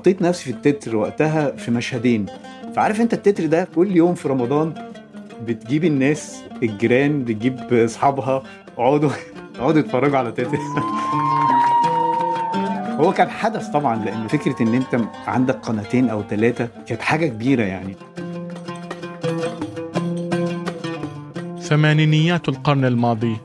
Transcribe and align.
حطيت 0.00 0.22
نفسي 0.22 0.44
في 0.44 0.50
التتر 0.50 0.96
وقتها 0.96 1.50
في 1.50 1.70
مشهدين. 1.70 2.26
فعارف 2.76 3.00
انت 3.00 3.14
التتر 3.14 3.46
ده 3.46 3.68
كل 3.74 3.96
يوم 3.96 4.14
في 4.14 4.28
رمضان 4.28 4.74
بتجيب 5.46 5.84
الناس 5.84 6.42
الجيران 6.62 7.24
بتجيب 7.24 7.72
اصحابها 7.72 8.42
اقعدوا 8.78 9.10
اقعدوا 9.58 9.80
يتفرجوا 9.80 10.18
على 10.18 10.32
تتر 10.32 10.58
هو 13.00 13.12
كان 13.12 13.30
حدث 13.30 13.68
طبعا 13.68 14.04
لأن 14.04 14.28
فكرة 14.28 14.62
إن 14.62 14.74
أنت 14.74 15.00
عندك 15.26 15.54
قناتين 15.54 16.08
أو 16.08 16.22
ثلاثة 16.30 16.68
كانت 16.86 17.02
حاجة 17.02 17.26
كبيرة 17.26 17.62
يعني. 17.62 17.96
ثمانينيات 21.60 22.48
القرن 22.48 22.84
الماضي. 22.84 23.36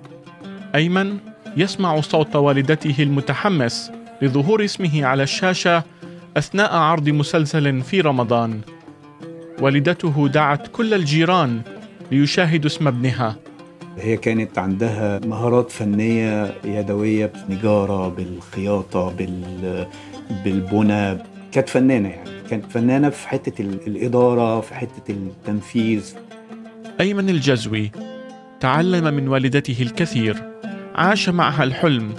أيمن 0.75 1.17
يسمع 1.57 2.01
صوت 2.01 2.35
والدته 2.35 2.95
المتحمس 3.03 3.91
لظهور 4.21 4.63
اسمه 4.63 5.05
على 5.05 5.23
الشاشة 5.23 5.94
أثناء 6.37 6.75
عرض 6.75 7.09
مسلسل 7.09 7.81
في 7.81 8.01
رمضان. 8.01 8.61
والدته 9.61 10.27
دعت 10.27 10.67
كل 10.67 10.93
الجيران 10.93 11.61
ليشاهدوا 12.11 12.69
اسم 12.69 12.87
ابنها. 12.87 13.35
هي 13.97 14.17
كانت 14.17 14.57
عندها 14.57 15.19
مهارات 15.25 15.71
فنية 15.71 16.55
يدوية 16.65 17.25
بالنجارة 17.25 18.09
بالخياطة 18.09 19.09
بال... 19.09 19.87
بالبنى. 20.43 21.17
كانت 21.51 21.69
فنانة 21.69 22.09
يعني. 22.09 22.29
كانت 22.49 22.71
فنانة 22.71 23.09
في 23.09 23.27
حتة 23.27 23.61
الإدارة 23.61 24.61
في 24.61 24.75
حتة 24.75 25.11
التنفيذ. 25.11 26.13
أيمن 26.99 27.29
الجزوي 27.29 27.91
تعلم 28.59 29.13
من 29.13 29.27
والدته 29.27 29.77
الكثير 29.81 30.43
عاش 30.95 31.29
معها 31.29 31.63
الحلم 31.63 32.13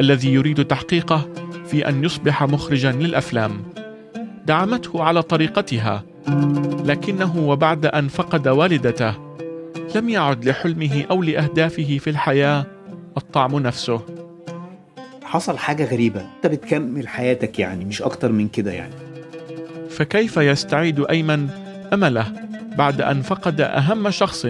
الذي 0.00 0.32
يريد 0.32 0.64
تحقيقه 0.64 1.28
في 1.70 1.88
أن 1.88 2.04
يصبح 2.04 2.42
مخرجا 2.42 2.92
للأفلام. 2.92 3.62
دعمته 4.46 5.02
على 5.02 5.22
طريقتها 5.22 6.02
لكنه 6.84 7.38
وبعد 7.38 7.86
أن 7.86 8.08
فقد 8.08 8.48
والدته 8.48 9.14
لم 9.94 10.08
يعد 10.08 10.44
لحلمه 10.44 11.04
أو 11.10 11.22
لأهدافه 11.22 11.98
في 11.98 12.10
الحياة 12.10 12.66
الطعم 13.16 13.58
نفسه. 13.58 14.00
حصل 15.24 15.58
حاجة 15.58 15.84
غريبة. 15.84 16.20
أنت 16.20 16.46
بتكمل 16.46 17.08
حياتك 17.08 17.58
يعني 17.58 17.84
مش 17.84 18.02
أكتر 18.02 18.32
من 18.32 18.48
كده 18.48 18.72
يعني. 18.72 18.94
فكيف 19.90 20.36
يستعيد 20.36 21.00
أيمن 21.10 21.48
أمله 21.92 22.26
بعد 22.78 23.00
أن 23.00 23.22
فقد 23.22 23.60
أهم 23.60 24.10
شخص 24.10 24.46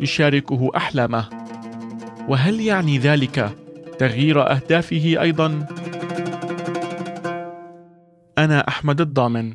يشاركه 0.00 0.70
أحلامه؟ 0.76 1.24
وهل 2.28 2.60
يعني 2.60 2.98
ذلك 2.98 3.50
تغيير 3.98 4.50
أهدافه 4.50 5.16
أيضا؟ 5.20 5.66
أنا 8.38 8.68
أحمد 8.68 9.00
الضامن. 9.00 9.54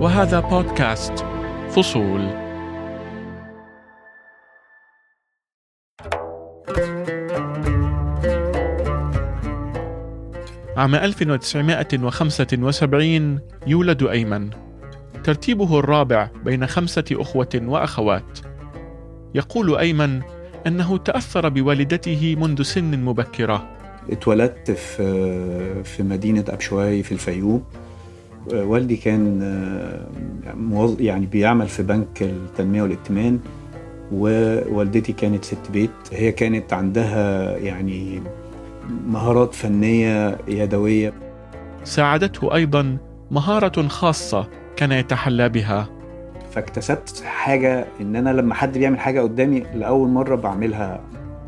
وهذا 0.00 0.40
بودكاست 0.40 1.24
فصول. 1.70 2.20
عام 10.76 10.94
1975 10.94 13.40
يولد 13.66 14.02
أيمن. 14.02 14.50
ترتيبه 15.24 15.78
الرابع 15.78 16.30
بين 16.44 16.66
خمسة 16.66 17.04
أخوة 17.12 17.48
وأخوات. 17.54 18.38
يقول 19.34 19.76
أيمن 19.76 20.22
أنه 20.66 20.96
تأثر 20.96 21.48
بوالدته 21.48 22.36
منذ 22.38 22.62
سن 22.62 23.04
مبكرة. 23.04 23.68
اتولدت 24.10 24.70
في 24.70 25.84
في 25.84 26.02
مدينة 26.02 26.44
أبشواي 26.48 27.02
في 27.02 27.12
الفيوم. 27.12 27.64
والدي 28.52 28.96
كان 28.96 29.40
يعني 31.00 31.26
بيعمل 31.26 31.68
في 31.68 31.82
بنك 31.82 32.22
التنمية 32.22 32.82
والائتمان 32.82 33.38
ووالدتي 34.12 35.12
كانت 35.12 35.44
ست 35.44 35.70
بيت. 35.72 35.90
هي 36.12 36.32
كانت 36.32 36.72
عندها 36.72 37.56
يعني 37.56 38.22
مهارات 39.06 39.54
فنية 39.54 40.38
يدوية. 40.48 41.12
ساعدته 41.84 42.54
أيضا 42.54 42.96
مهارة 43.30 43.88
خاصة 43.88 44.48
كان 44.76 44.92
يتحلى 44.92 45.48
بها. 45.48 45.88
فاكتسبت 46.50 47.22
حاجة 47.26 47.86
إن 48.00 48.16
أنا 48.16 48.30
لما 48.30 48.54
حد 48.54 48.78
بيعمل 48.78 48.98
حاجة 48.98 49.20
قدامي 49.20 49.60
لأول 49.74 50.08
مرة 50.08 50.36
بعملها 50.36 51.00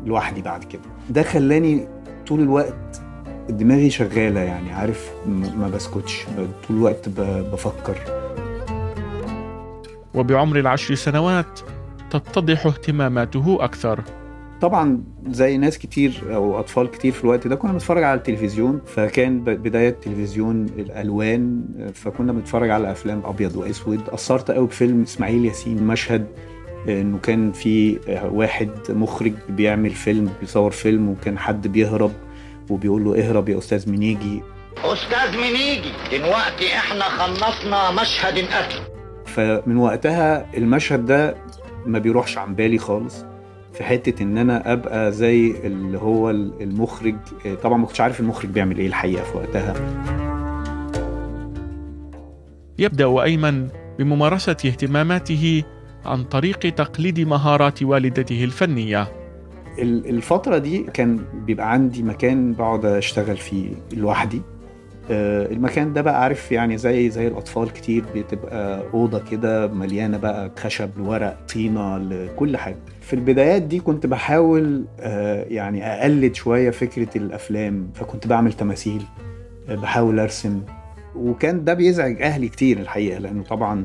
لوحدي 0.05 0.41
بعد 0.41 0.63
كده. 0.63 0.81
ده 1.09 1.23
خلاني 1.23 1.87
طول 2.27 2.39
الوقت 2.39 3.01
دماغي 3.49 3.89
شغالة 3.89 4.39
يعني 4.39 4.71
عارف 4.71 5.11
ما 5.57 5.69
بسكتش 5.73 6.25
طول 6.67 6.77
الوقت 6.77 7.09
بفكر. 7.19 7.97
وبعمر 10.13 10.59
العشر 10.59 10.95
سنوات 10.95 11.59
تتضح 12.09 12.65
اهتماماته 12.65 13.57
أكثر. 13.59 14.03
طبعا 14.61 15.03
زي 15.29 15.57
ناس 15.57 15.77
كتير 15.77 16.23
أو 16.35 16.59
أطفال 16.59 16.91
كتير 16.91 17.11
في 17.11 17.23
الوقت 17.23 17.47
ده 17.47 17.55
كنا 17.55 17.71
بنتفرج 17.71 18.03
على 18.03 18.17
التلفزيون 18.17 18.81
فكان 18.85 19.43
بداية 19.43 19.89
تلفزيون 19.89 20.65
الألوان 20.65 21.65
فكنا 21.93 22.31
بنتفرج 22.33 22.69
على 22.69 22.91
أفلام 22.91 23.21
أبيض 23.25 23.55
وأسود. 23.55 24.09
أثرت 24.09 24.51
قوي 24.51 24.67
بفيلم 24.67 25.01
إسماعيل 25.01 25.45
ياسين 25.45 25.83
مشهد 25.83 26.27
إنه 26.89 27.17
كان 27.17 27.51
في 27.51 27.99
واحد 28.31 28.69
مخرج 28.89 29.33
بيعمل 29.49 29.89
فيلم 29.89 30.29
بيصور 30.41 30.71
فيلم 30.71 31.09
وكان 31.09 31.37
حد 31.37 31.67
بيهرب 31.67 32.11
وبيقول 32.69 33.03
له 33.03 33.19
اهرب 33.19 33.49
يا 33.49 33.57
أستاذ 33.57 33.91
منيجي. 33.91 34.43
أستاذ 34.83 35.37
منيجي 35.37 35.91
دلوقتي 36.11 36.67
إحنا 36.75 37.03
خلصنا 37.03 37.91
مشهد 38.01 38.37
القتل. 38.37 38.79
فمن 39.25 39.77
وقتها 39.77 40.45
المشهد 40.57 41.05
ده 41.05 41.35
ما 41.85 41.99
بيروحش 41.99 42.37
عن 42.37 42.55
بالي 42.55 42.77
خالص. 42.77 43.25
في 43.73 43.83
حتة 43.83 44.23
إن 44.23 44.37
أنا 44.37 44.73
أبقى 44.73 45.11
زي 45.11 45.51
اللي 45.63 45.97
هو 45.97 46.29
المخرج 46.29 47.15
طبعا 47.63 47.77
ما 47.77 47.85
كنتش 47.85 48.01
عارف 48.01 48.19
المخرج 48.19 48.49
بيعمل 48.49 48.77
إيه 48.77 48.87
الحقيقة 48.87 49.23
في 49.23 49.37
وقتها. 49.37 49.73
يبدأ 52.79 53.23
أيمن 53.23 53.67
بممارسة 53.99 54.51
اهتماماته 54.51 55.63
عن 56.05 56.23
طريق 56.23 56.59
تقليد 56.59 57.19
مهارات 57.19 57.83
والدته 57.83 58.43
الفنية. 58.43 59.07
الفترة 59.79 60.57
دي 60.57 60.83
كان 60.83 61.19
بيبقى 61.45 61.71
عندي 61.71 62.03
مكان 62.03 62.53
بقعد 62.53 62.85
أشتغل 62.85 63.37
فيه 63.37 63.69
لوحدي. 63.93 64.41
المكان 65.09 65.93
ده 65.93 66.01
بقى 66.01 66.23
عارف 66.23 66.51
يعني 66.51 66.77
زي 66.77 67.09
زي 67.09 67.27
الأطفال 67.27 67.73
كتير 67.73 68.03
بتبقى 68.15 68.83
أوضة 68.93 69.19
كده 69.31 69.67
مليانة 69.67 70.17
بقى 70.17 70.51
خشب 70.57 70.89
ورق 70.99 71.37
طينة 71.53 71.97
لكل 71.97 72.57
حاجة. 72.57 72.77
في 73.01 73.13
البدايات 73.13 73.61
دي 73.61 73.79
كنت 73.79 74.05
بحاول 74.05 74.85
يعني 75.49 75.85
أقلد 75.85 76.35
شوية 76.35 76.69
فكرة 76.69 77.17
الأفلام 77.17 77.89
فكنت 77.93 78.27
بعمل 78.27 78.53
تماثيل 78.53 79.01
بحاول 79.69 80.19
أرسم. 80.19 80.61
وكان 81.15 81.63
ده 81.63 81.73
بيزعج 81.73 82.21
أهلي 82.21 82.47
كتير 82.49 82.79
الحقيقة 82.79 83.19
لأنه 83.19 83.43
طبعا 83.43 83.83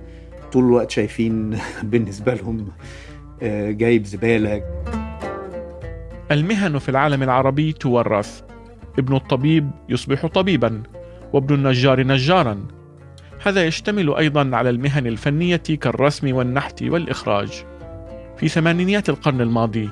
طول 0.52 0.64
الوقت 0.64 0.90
شايفين 0.90 1.56
بالنسبة 1.82 2.34
لهم 2.34 2.66
جايب 3.70 4.04
زبالة 4.06 4.62
المهن 6.32 6.78
في 6.78 6.88
العالم 6.88 7.22
العربي 7.22 7.72
تورث. 7.72 8.42
ابن 8.98 9.16
الطبيب 9.16 9.70
يصبح 9.88 10.26
طبيبا 10.26 10.82
وابن 11.32 11.54
النجار 11.54 12.06
نجارا. 12.06 12.66
هذا 13.42 13.64
يشتمل 13.64 14.14
أيضا 14.14 14.50
على 14.56 14.70
المهن 14.70 15.06
الفنية 15.06 15.56
كالرسم 15.56 16.34
والنحت 16.34 16.82
والإخراج. 16.82 17.64
في 18.36 18.48
ثمانينيات 18.48 19.08
القرن 19.08 19.40
الماضي 19.40 19.90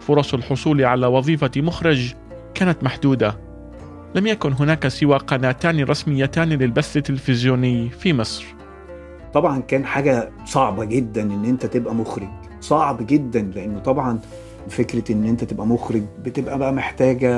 فرص 0.00 0.34
الحصول 0.34 0.84
على 0.84 1.06
وظيفة 1.06 1.50
مخرج 1.56 2.14
كانت 2.54 2.84
محدودة. 2.84 3.38
لم 4.14 4.26
يكن 4.26 4.52
هناك 4.52 4.88
سوى 4.88 5.16
قناتان 5.16 5.84
رسميتان 5.84 6.48
للبث 6.48 6.96
التلفزيوني 6.96 7.90
في 7.90 8.12
مصر. 8.12 8.44
طبعا 9.34 9.60
كان 9.60 9.84
حاجة 9.84 10.30
صعبة 10.44 10.84
جدا 10.84 11.22
إن 11.22 11.44
أنت 11.44 11.66
تبقى 11.66 11.94
مخرج. 11.94 12.28
صعب 12.60 13.06
جدا 13.06 13.40
لأنه 13.54 13.78
طبعا 13.78 14.18
فكرة 14.68 15.12
إن 15.12 15.24
أنت 15.24 15.44
تبقى 15.44 15.66
مخرج 15.66 16.02
بتبقى 16.24 16.58
بقى 16.58 16.72
محتاجة 16.72 17.32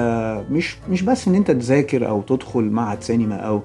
مش 0.50 0.76
مش 0.90 1.02
بس 1.02 1.28
إن 1.28 1.34
أنت 1.34 1.50
تذاكر 1.50 2.08
أو 2.08 2.22
تدخل 2.22 2.64
معهد 2.70 3.02
سينما 3.02 3.36
أو 3.36 3.60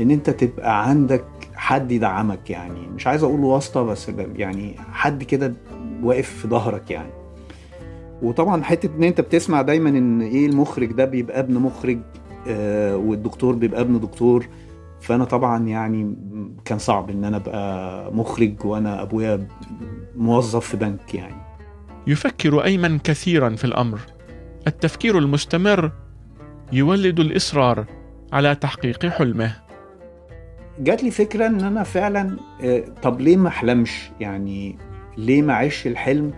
إن 0.00 0.10
أنت 0.10 0.30
تبقى 0.30 0.88
عندك 0.88 1.24
حد 1.54 1.92
يدعمك 1.92 2.50
يعني. 2.50 2.86
مش 2.94 3.06
عايز 3.06 3.22
أقول 3.22 3.40
واسطة 3.40 3.82
بس 3.82 4.10
يعني 4.36 4.74
حد 4.92 5.22
كده 5.22 5.52
واقف 6.02 6.28
في 6.28 6.48
ظهرك 6.48 6.90
يعني. 6.90 7.10
وطبعا 8.22 8.62
حتة 8.62 8.90
إن 8.98 9.02
أنت 9.04 9.20
بتسمع 9.20 9.62
دايما 9.62 9.88
إن 9.88 10.20
إيه 10.22 10.46
المخرج 10.46 10.92
ده 10.92 11.04
بيبقى 11.04 11.40
ابن 11.40 11.54
مخرج 11.54 11.98
آه 12.48 12.96
والدكتور 12.96 13.54
بيبقى 13.54 13.80
ابن 13.80 14.00
دكتور. 14.00 14.46
فأنا 15.00 15.24
طبعا 15.24 15.66
يعني 15.68 16.16
كان 16.64 16.78
صعب 16.78 17.10
إن 17.10 17.24
أنا 17.24 17.36
أبقى 17.36 18.12
مخرج 18.14 18.64
وأنا 18.64 19.02
أبويا 19.02 19.48
موظف 20.16 20.66
في 20.66 20.76
بنك 20.76 21.14
يعني. 21.14 21.45
يفكر 22.06 22.64
أيمن 22.64 22.98
كثيرا 22.98 23.50
في 23.50 23.64
الأمر. 23.64 23.98
التفكير 24.66 25.18
المستمر 25.18 25.92
يولد 26.72 27.20
الإصرار 27.20 27.84
على 28.32 28.54
تحقيق 28.54 29.06
حلمه. 29.06 29.52
جات 30.78 31.02
لي 31.04 31.10
فكرة 31.10 31.46
إن 31.46 31.60
أنا 31.60 31.82
فعلا 31.82 32.36
آه، 32.62 32.84
طب 33.02 33.20
ليه 33.20 33.36
ما 33.36 33.48
أحلمش؟ 33.48 34.10
يعني 34.20 34.78
ليه 35.16 35.42
ما 35.42 35.52
أعيش 35.52 35.86
الحلم 35.86 36.32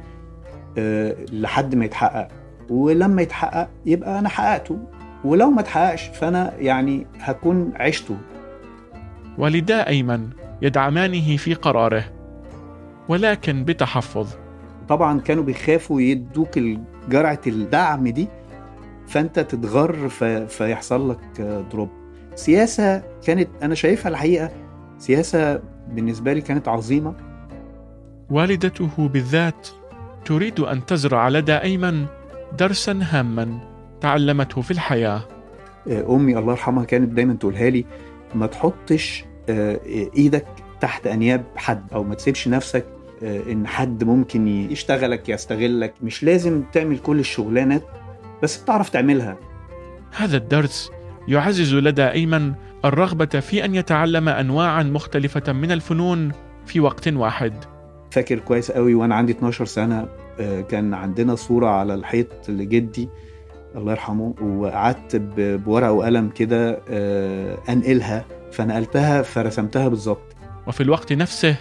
آه، 0.79 1.17
لحد 1.32 1.75
ما 1.75 1.85
يتحقق؟ 1.85 2.29
ولما 2.71 3.23
يتحقق 3.23 3.69
يبقى 3.87 4.19
أنا 4.19 4.29
حققته. 4.29 4.79
ولو 5.25 5.50
ما 5.50 5.61
اتحققش 5.61 6.03
فأنا 6.03 6.55
يعني 6.59 7.06
هكون 7.21 7.73
عشته. 7.76 8.17
والدا 9.38 9.88
أيمن 9.88 10.29
يدعمانه 10.62 11.37
في 11.37 11.55
قراره 11.55 12.05
ولكن 13.09 13.64
بتحفظ. 13.64 14.29
طبعا 14.88 15.20
كانوا 15.20 15.43
بيخافوا 15.43 16.00
يدوك 16.00 16.58
جرعة 17.08 17.40
الدعم 17.46 18.08
دي 18.08 18.29
فأنت 19.06 19.40
تتغر 19.40 20.08
في 20.08 20.46
فيحصل 20.46 21.11
لك 21.11 21.40
دروب. 21.73 21.88
سياسة 22.35 23.02
كانت 23.26 23.49
أنا 23.62 23.75
شايفها 23.75 24.11
الحقيقة 24.11 24.50
سياسة 24.99 25.62
بالنسبة 25.88 26.32
لي 26.32 26.40
كانت 26.40 26.69
عظيمة. 26.69 27.14
والدته 28.31 29.08
بالذات 29.08 29.69
تريد 30.25 30.61
أن 30.61 30.87
تزرع 30.87 31.29
لدى 31.29 31.52
أيمن 31.56 32.06
درسا 32.58 33.00
هاما 33.02 33.58
تعلمته 34.00 34.61
في 34.61 34.70
الحياة. 34.70 35.23
أمي 35.87 36.38
الله 36.38 36.52
يرحمها 36.52 36.85
كانت 36.85 37.12
دايما 37.12 37.35
تقولها 37.35 37.70
لي 37.70 37.85
ما 38.35 38.46
تحطش 38.46 39.25
آه، 39.49 39.81
إيدك 40.17 40.46
تحت 40.81 41.06
أنياب 41.06 41.44
حد 41.56 41.93
أو 41.93 42.05
ما 42.05 42.14
تسيبش 42.14 42.49
نفسك 42.49 42.85
آه، 42.85 42.98
إن 43.23 43.67
حد 43.67 44.05
ممكن 44.05 44.49
يشتغلك 44.49 45.29
يستغلك. 45.29 45.94
مش 46.03 46.23
لازم 46.23 46.62
تعمل 46.73 46.99
كل 46.99 47.19
الشغلانات 47.19 47.82
بس 48.43 48.56
بتعرف 48.62 48.88
تعملها. 48.88 49.37
هذا 50.17 50.37
الدرس 50.37 50.91
يعزز 51.29 51.75
لدى 51.75 52.11
أيمن 52.11 52.53
الرغبة 52.85 53.41
في 53.41 53.65
أن 53.65 53.75
يتعلم 53.75 54.29
انواعا 54.29 54.82
مختلفة 54.82 55.53
من 55.53 55.73
الفنون 55.73 56.32
في 56.67 56.81
وقت 56.81 57.09
واحد. 57.09 57.65
فاكر 58.11 58.38
كويس 58.38 58.70
قوي 58.70 58.94
وأنا 58.94 59.15
عندي 59.15 59.32
12 59.32 59.64
سنة 59.64 60.09
آه، 60.41 60.61
كان 60.61 60.94
عندنا 60.94 61.35
صورة 61.35 61.69
على 61.69 61.94
الحيط 61.94 62.49
لجدي 62.49 63.09
الله 63.76 63.93
يرحمه 63.93 64.35
وقعدت 64.43 65.17
بورقة 65.37 65.93
وقلم 65.93 66.29
كده 66.29 66.81
آه، 66.91 67.59
أنقلها 67.69 68.25
فنقلتها 68.53 69.23
فرسمتها 69.23 69.88
بالظبط. 69.88 70.37
وفي 70.67 70.81
الوقت 70.81 71.12
نفسه 71.12 71.56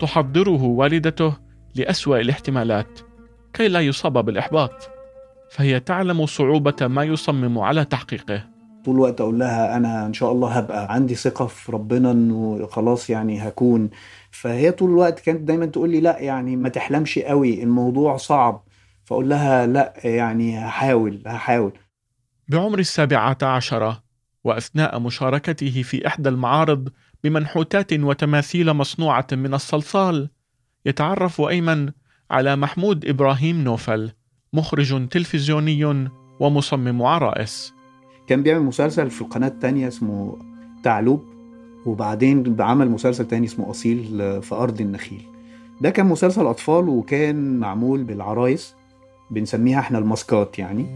تحضره 0.00 0.62
والدته 0.62 1.36
لأسوأ 1.74 2.20
الاحتمالات 2.20 3.00
كي 3.52 3.68
لا 3.68 3.80
يصاب 3.80 4.24
بالإحباط 4.24 4.90
فهي 5.50 5.80
تعلم 5.80 6.26
صعوبة 6.26 6.86
ما 6.86 7.04
يصمم 7.04 7.58
على 7.58 7.84
تحقيقه. 7.84 8.44
طول 8.84 8.94
الوقت 8.94 9.20
أقول 9.20 9.38
لها 9.38 9.76
أنا 9.76 10.06
إن 10.06 10.12
شاء 10.12 10.32
الله 10.32 10.48
هبقى 10.48 10.94
عندي 10.94 11.14
ثقة 11.14 11.46
في 11.46 11.72
ربنا 11.72 12.10
إنه 12.10 12.66
خلاص 12.66 13.10
يعني 13.10 13.48
هكون. 13.48 13.90
فهي 14.30 14.72
طول 14.72 14.90
الوقت 14.90 15.20
كانت 15.20 15.40
دايما 15.40 15.66
تقول 15.66 15.90
لي 15.90 16.00
لا 16.00 16.18
يعني 16.18 16.56
ما 16.56 16.68
تحلمش 16.68 17.18
قوي 17.18 17.62
الموضوع 17.62 18.16
صعب. 18.16 18.64
فأقول 19.04 19.28
لها 19.28 19.66
لا 19.66 19.94
يعني 20.04 20.58
هحاول 20.58 21.22
هحاول. 21.26 21.72
بعمر 22.48 22.78
السابعة 22.78 23.38
عشرة 23.42 24.02
وأثناء 24.44 24.98
مشاركته 25.00 25.82
في 25.82 26.06
إحدى 26.06 26.28
المعارض 26.28 26.88
بمنحوتات 27.24 27.92
وتماثيل 27.92 28.72
مصنوعة 28.72 29.26
من 29.32 29.54
الصلصال. 29.54 30.30
يتعرف 30.86 31.40
أيمن 31.40 31.90
على 32.30 32.56
محمود 32.56 33.06
إبراهيم 33.06 33.64
نوفل 33.64 34.12
مخرج 34.52 35.08
تلفزيوني 35.08 36.08
ومصمم 36.40 37.02
عرائس. 37.02 37.74
كان 38.26 38.42
بيعمل 38.42 38.64
مسلسل 38.64 39.10
في 39.10 39.22
القناة 39.22 39.48
التانية 39.48 39.88
اسمه 39.88 40.38
تعلوب 40.82 41.24
وبعدين 41.86 42.42
بعمل 42.42 42.90
مسلسل 42.90 43.26
تاني 43.28 43.46
اسمه 43.46 43.70
أصيل 43.70 44.04
في 44.42 44.54
أرض 44.54 44.80
النخيل. 44.80 45.22
ده 45.80 45.90
كان 45.90 46.06
مسلسل 46.06 46.46
أطفال 46.46 46.88
وكان 46.88 47.58
معمول 47.58 48.04
بالعرايس 48.04 48.74
بنسميها 49.30 49.80
إحنا 49.80 49.98
الماسكات 49.98 50.58
يعني. 50.58 50.86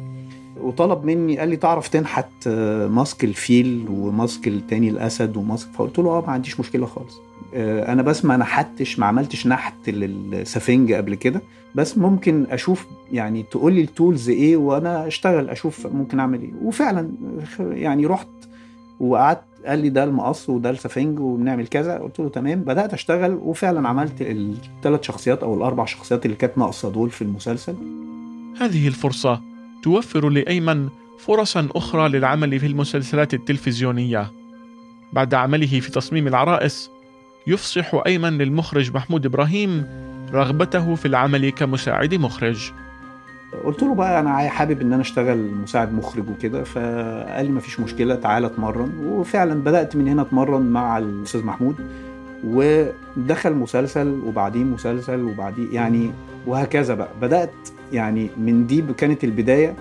وطلب 0.65 1.05
مني 1.05 1.39
قال 1.39 1.49
لي 1.49 1.57
تعرف 1.57 1.89
تنحت 1.89 2.49
ماسك 2.89 3.25
الفيل 3.25 3.87
وماسك 3.91 4.49
التاني 4.49 4.89
الأسد 4.89 5.37
وماسك 5.37 5.69
فقلت 5.75 5.99
له 5.99 6.11
آه 6.11 6.21
ما 6.21 6.33
عنديش 6.33 6.61
مشكلة 6.61 6.87
خالص. 6.87 7.21
آه، 7.55 7.93
أنا 7.93 8.03
بس 8.03 8.25
ما 8.25 8.37
نحتش 8.37 8.99
ما 8.99 9.07
عملتش 9.07 9.47
نحت 9.47 9.89
للسفنج 9.89 10.93
قبل 10.93 11.15
كده. 11.15 11.43
بس 11.75 11.99
ممكن 11.99 12.47
أشوف 12.51 12.87
يعني 13.13 13.43
تقول 13.43 13.73
لي 13.73 13.81
التولز 13.81 14.29
إيه 14.31 14.57
وأنا 14.57 15.07
أشتغل 15.07 15.51
أشوف 15.51 15.87
ممكن 15.87 16.21
أعمل 16.21 16.43
إيه. 16.43 16.53
وفعلا 16.63 17.11
يعني 17.59 18.07
رحت 18.07 18.29
وقعدت 19.01 19.45
قال 19.67 19.79
لي 19.79 19.89
ده 19.89 20.05
المقص 20.05 20.49
وده 20.51 20.71
السفنج 20.71 21.21
وبنعمل 21.21 21.67
كذا. 21.67 21.99
قلت 21.99 22.21
له 22.21 22.29
تمام. 22.29 22.61
بدأت 22.61 22.93
أشتغل 22.93 23.35
وفعلا 23.35 23.89
عملت 23.89 24.15
الثلاث 24.21 25.03
شخصيات 25.03 25.43
أو 25.43 25.55
الأربع 25.55 25.85
شخصيات 25.85 26.27
اللي 26.27 26.37
كانت 26.37 26.59
ناقصة 26.59 26.91
دول 26.91 27.11
في 27.11 27.23
المسلسل. 27.23 27.75
هذه 28.61 28.89
الفرصة. 28.89 29.54
توفر 29.85 30.29
لأيمن 30.29 30.89
فرصا 31.19 31.69
أخرى 31.77 32.09
للعمل 32.09 32.61
في 32.61 32.67
المسلسلات 32.67 33.35
التلفزيونية. 33.35 34.31
بعد 35.13 35.35
عمله 35.35 35.81
في 35.81 35.91
تصميم 35.91 36.27
العرائس 36.27 36.91
يفصح 37.47 38.03
أيمن 38.07 38.39
للمخرج 38.39 38.95
محمود 38.95 39.27
إبراهيم 39.27 39.87
رغبته 40.33 40.95
في 40.95 41.09
العمل 41.09 41.51
كمساعد 41.51 42.15
مخرج. 42.15 42.73
قلت 43.65 43.83
له 43.83 43.95
بقى 43.95 44.21
أنا 44.21 44.49
حابب 44.49 44.81
إن 44.81 44.93
أنا 44.93 45.03
أشتغل 45.03 45.39
مساعد 45.39 45.93
مخرج 45.93 46.31
وكده 46.31 46.65
فقال 46.65 47.47
لي 47.47 47.53
مفيش 47.53 47.81
مشكلة 47.81 48.15
تعالى 48.15 48.47
أتمرن. 48.47 48.93
وفعلا 49.07 49.55
بدأت 49.55 49.97
من 49.97 50.09
هنا 50.09 50.23
أتمرن 50.23 50.63
مع 50.63 50.99
الأستاذ 50.99 51.45
محمود 51.45 51.77
ودخل 52.45 53.53
مسلسل 53.55 54.21
وبعدين 54.27 54.67
مسلسل 54.67 55.23
وبعدين 55.23 55.69
يعني 55.73 56.13
وهكذا 56.47 56.95
بقى. 56.95 57.09
بدأت 57.23 57.69
يعني 57.95 58.31
من 58.37 58.67
دي 58.67 58.83
كانت 58.83 59.25
البداية. 59.25 59.77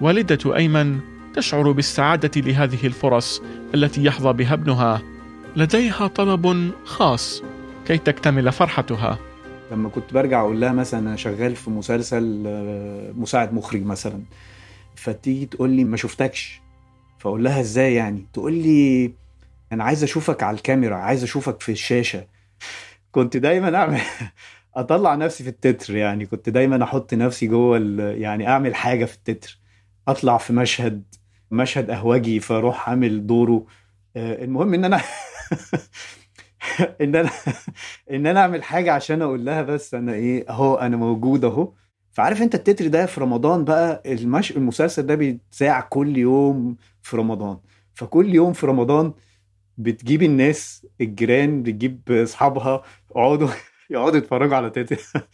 والدة 0.00 0.56
أيمن 0.56 1.00
تشعر 1.34 1.72
بالسعادة 1.72 2.40
لهذه 2.40 2.86
الفرص 2.86 3.42
التي 3.74 4.04
يحظى 4.04 4.32
بها 4.32 4.54
ابنها. 4.54 5.02
لديها 5.56 6.06
طلب 6.06 6.70
خاص 6.84 7.42
كي 7.86 7.98
تكتمل 7.98 8.52
فرحتها. 8.52 9.18
لما 9.72 9.88
كنت 9.88 10.14
برجع 10.14 10.40
أقول 10.40 10.60
لها 10.60 10.72
مثلا 10.72 11.00
أنا 11.00 11.16
شغال 11.16 11.56
في 11.56 11.70
مسلسل 11.70 12.44
آه، 12.46 13.12
مساعد 13.16 13.54
مخرج 13.54 13.84
مثلا 13.84 14.20
فتيجي 14.96 15.46
تقول 15.46 15.70
لي 15.70 15.84
ما 15.84 15.96
شفتكش. 15.96 16.60
فأقول 17.18 17.44
لها 17.44 17.60
إزاي 17.60 17.94
يعني؟ 17.94 18.26
تقول 18.32 18.52
لي 18.52 19.12
أنا 19.72 19.84
عايز 19.84 20.02
أشوفك 20.02 20.42
على 20.42 20.56
الكاميرا 20.56 20.96
عايز 20.96 21.22
أشوفك 21.22 21.60
في 21.60 21.72
الشاشة. 21.72 22.24
كنت 23.12 23.36
دايما 23.36 23.76
أعمل 23.76 24.00
أطلع 24.74 25.14
نفسي 25.14 25.44
في 25.44 25.50
التتر 25.50 25.96
يعني 25.96 26.26
كنت 26.26 26.48
دايما 26.48 26.84
أحط 26.84 27.14
نفسي 27.14 27.46
جوه 27.46 27.78
يعني 28.00 28.48
أعمل 28.48 28.74
حاجة 28.74 29.04
في 29.04 29.14
التتر. 29.14 29.58
أطلع 30.08 30.38
في 30.38 30.52
مشهد 30.52 31.04
مشهد 31.50 31.90
أهوجي 31.90 32.40
فأروح 32.40 32.88
اعمل 32.88 33.26
دوره. 33.26 33.66
آه، 34.16 34.44
المهم 34.44 34.74
إن 34.74 34.84
أنا 34.84 35.00
إن 37.00 37.16
أنا 37.16 37.30
إن 38.10 38.26
أنا 38.26 38.40
أعمل 38.40 38.62
حاجة 38.62 38.92
عشان 38.92 39.22
أقول 39.22 39.44
لها 39.44 39.62
بس 39.62 39.94
أنا 39.94 40.12
إيه 40.12 40.50
أهو 40.50 40.74
أنا 40.74 40.96
موجود 40.96 41.44
أهو. 41.44 41.72
فعارف 42.12 42.42
أنت 42.42 42.54
التتر 42.54 42.86
ده 42.86 43.06
في 43.06 43.20
رمضان 43.20 43.64
بقى 43.64 44.02
المش... 44.06 44.52
المسلسل 44.56 45.06
ده 45.06 45.14
بيتذاع 45.14 45.80
كل 45.80 46.16
يوم 46.16 46.76
في 47.02 47.16
رمضان. 47.16 47.58
فكل 47.94 48.34
يوم 48.34 48.52
في 48.52 48.66
رمضان 48.66 49.12
بتجيب 49.78 50.22
الناس 50.22 50.86
الجيران 51.00 51.62
بتجيب 51.62 52.00
أصحابها 52.12 52.82
اقعدوا 53.10 53.48
يقعدوا 53.90 54.18
يتفرجوا 54.18 54.56
على 54.56 54.70
تتر 54.70 55.28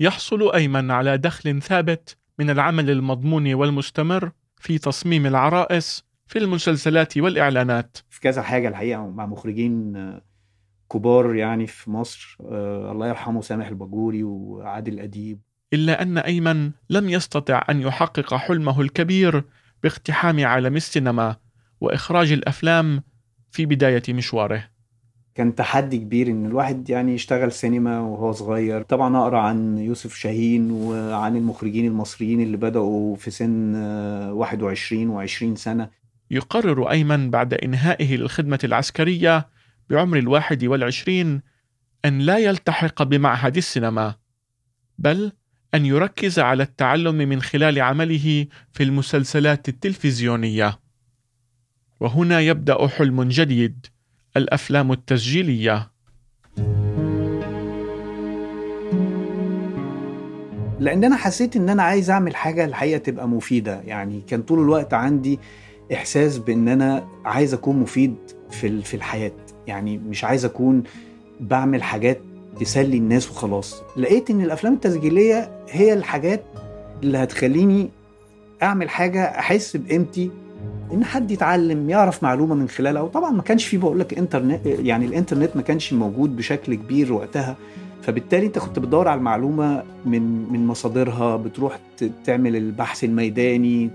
يحصل 0.00 0.52
أيمن 0.54 0.90
على 0.90 1.18
دخل 1.18 1.62
ثابت 1.62 2.16
من 2.38 2.50
العمل 2.50 2.90
المضمون 2.90 3.54
والمستمر 3.54 4.30
في 4.56 4.78
تصميم 4.78 5.26
العرائس 5.26 6.04
في 6.26 6.38
المسلسلات 6.38 7.18
والإعلانات. 7.18 7.98
في 8.10 8.20
كذا 8.20 8.42
حاجة 8.42 8.68
الحقيقة 8.68 9.06
مع 9.06 9.26
مخرجين 9.26 9.94
كبار 10.92 11.34
يعني 11.34 11.66
في 11.66 11.90
مصر 11.90 12.36
آه 12.40 12.92
الله 12.92 13.08
يرحمه 13.08 13.40
سامح 13.40 13.66
الباجوري 13.66 14.22
وعادل 14.22 15.00
أديب. 15.00 15.40
إلا 15.72 16.02
أن 16.02 16.18
أيمن 16.18 16.70
لم 16.90 17.08
يستطع 17.08 17.64
أن 17.70 17.80
يحقق 17.80 18.34
حلمه 18.34 18.80
الكبير 18.80 19.44
باقتحام 19.82 20.46
عالم 20.46 20.76
السينما 20.76 21.36
وإخراج 21.80 22.32
الأفلام 22.32 23.02
في 23.50 23.66
بداية 23.66 24.02
مشواره. 24.08 24.75
كان 25.36 25.54
تحدي 25.54 25.98
كبير 25.98 26.26
إن 26.26 26.46
الواحد 26.46 26.90
يعني 26.90 27.14
يشتغل 27.14 27.52
سينما 27.52 28.00
وهو 28.00 28.32
صغير. 28.32 28.82
طبعا 28.82 29.16
أقرأ 29.16 29.38
عن 29.38 29.78
يوسف 29.78 30.14
شاهين 30.14 30.70
وعن 30.70 31.36
المخرجين 31.36 31.86
المصريين 31.86 32.40
اللي 32.40 32.56
بدأوا 32.56 33.16
في 33.16 33.30
سن 33.30 33.74
21 34.32 35.26
و20 35.26 35.54
سنة. 35.54 35.90
يقرر 36.30 36.90
أيمن 36.90 37.30
بعد 37.30 37.54
إنهائه 37.54 38.16
للخدمة 38.16 38.58
العسكرية 38.64 39.48
بعمر 39.90 40.18
الواحد 40.18 40.64
والعشرين 40.64 41.42
أن 42.04 42.18
لا 42.18 42.38
يلتحق 42.38 43.02
بمعهد 43.02 43.56
السينما 43.56 44.14
بل 44.98 45.32
أن 45.74 45.86
يركز 45.86 46.38
على 46.38 46.62
التعلم 46.62 47.14
من 47.14 47.42
خلال 47.42 47.80
عمله 47.80 48.46
في 48.72 48.82
المسلسلات 48.82 49.68
التلفزيونية. 49.68 50.78
وهنا 52.00 52.40
يبدأ 52.40 52.88
حلم 52.88 53.22
جديد. 53.22 53.86
الأفلام 54.36 54.92
التسجيلية. 54.92 55.90
لأن 60.80 61.04
أنا 61.04 61.16
حسيت 61.16 61.56
إن 61.56 61.68
أنا 61.68 61.82
عايز 61.82 62.10
أعمل 62.10 62.36
حاجة 62.36 62.64
الحقيقة 62.64 62.98
تبقى 62.98 63.28
مفيدة. 63.28 63.80
يعني 63.80 64.22
كان 64.26 64.42
طول 64.42 64.60
الوقت 64.60 64.94
عندي 64.94 65.38
إحساس 65.92 66.38
بإن 66.38 66.68
أنا 66.68 67.08
عايز 67.24 67.54
أكون 67.54 67.76
مفيد 67.76 68.16
في 68.50 68.82
في 68.82 68.94
الحياة. 68.94 69.32
يعني 69.66 69.98
مش 69.98 70.24
عايز 70.24 70.44
أكون 70.44 70.82
بعمل 71.40 71.82
حاجات 71.82 72.20
تسلي 72.60 72.96
الناس 72.96 73.30
وخلاص. 73.30 73.82
لقيت 73.96 74.30
إن 74.30 74.40
الأفلام 74.40 74.74
التسجيلية 74.74 75.50
هي 75.70 75.92
الحاجات 75.92 76.44
اللي 77.02 77.18
هتخليني 77.18 77.90
أعمل 78.62 78.90
حاجة 78.90 79.24
أحس 79.24 79.76
بقيمتي 79.76 80.30
إن 80.92 81.04
حد 81.04 81.30
يتعلم 81.30 81.90
يعرف 81.90 82.22
معلومة 82.22 82.54
من 82.54 82.68
خلالها. 82.68 83.02
وطبعا 83.02 83.30
ما 83.30 83.42
كانش 83.42 83.66
في 83.66 83.76
بقول 83.76 84.00
لك 84.00 84.18
إنترنت 84.18 84.66
يعني 84.66 85.06
الإنترنت 85.06 85.56
ما 85.56 85.62
كانش 85.62 85.92
موجود 85.92 86.36
بشكل 86.36 86.74
كبير 86.74 87.12
وقتها. 87.12 87.56
فبالتالي 88.02 88.46
أنت 88.46 88.58
كنت 88.58 88.78
بتدور 88.78 89.08
على 89.08 89.18
المعلومة 89.18 89.82
من 90.04 90.52
من 90.52 90.66
مصادرها 90.66 91.36
بتروح 91.36 91.78
تعمل 92.24 92.56
البحث 92.56 93.04
الميداني 93.04 93.90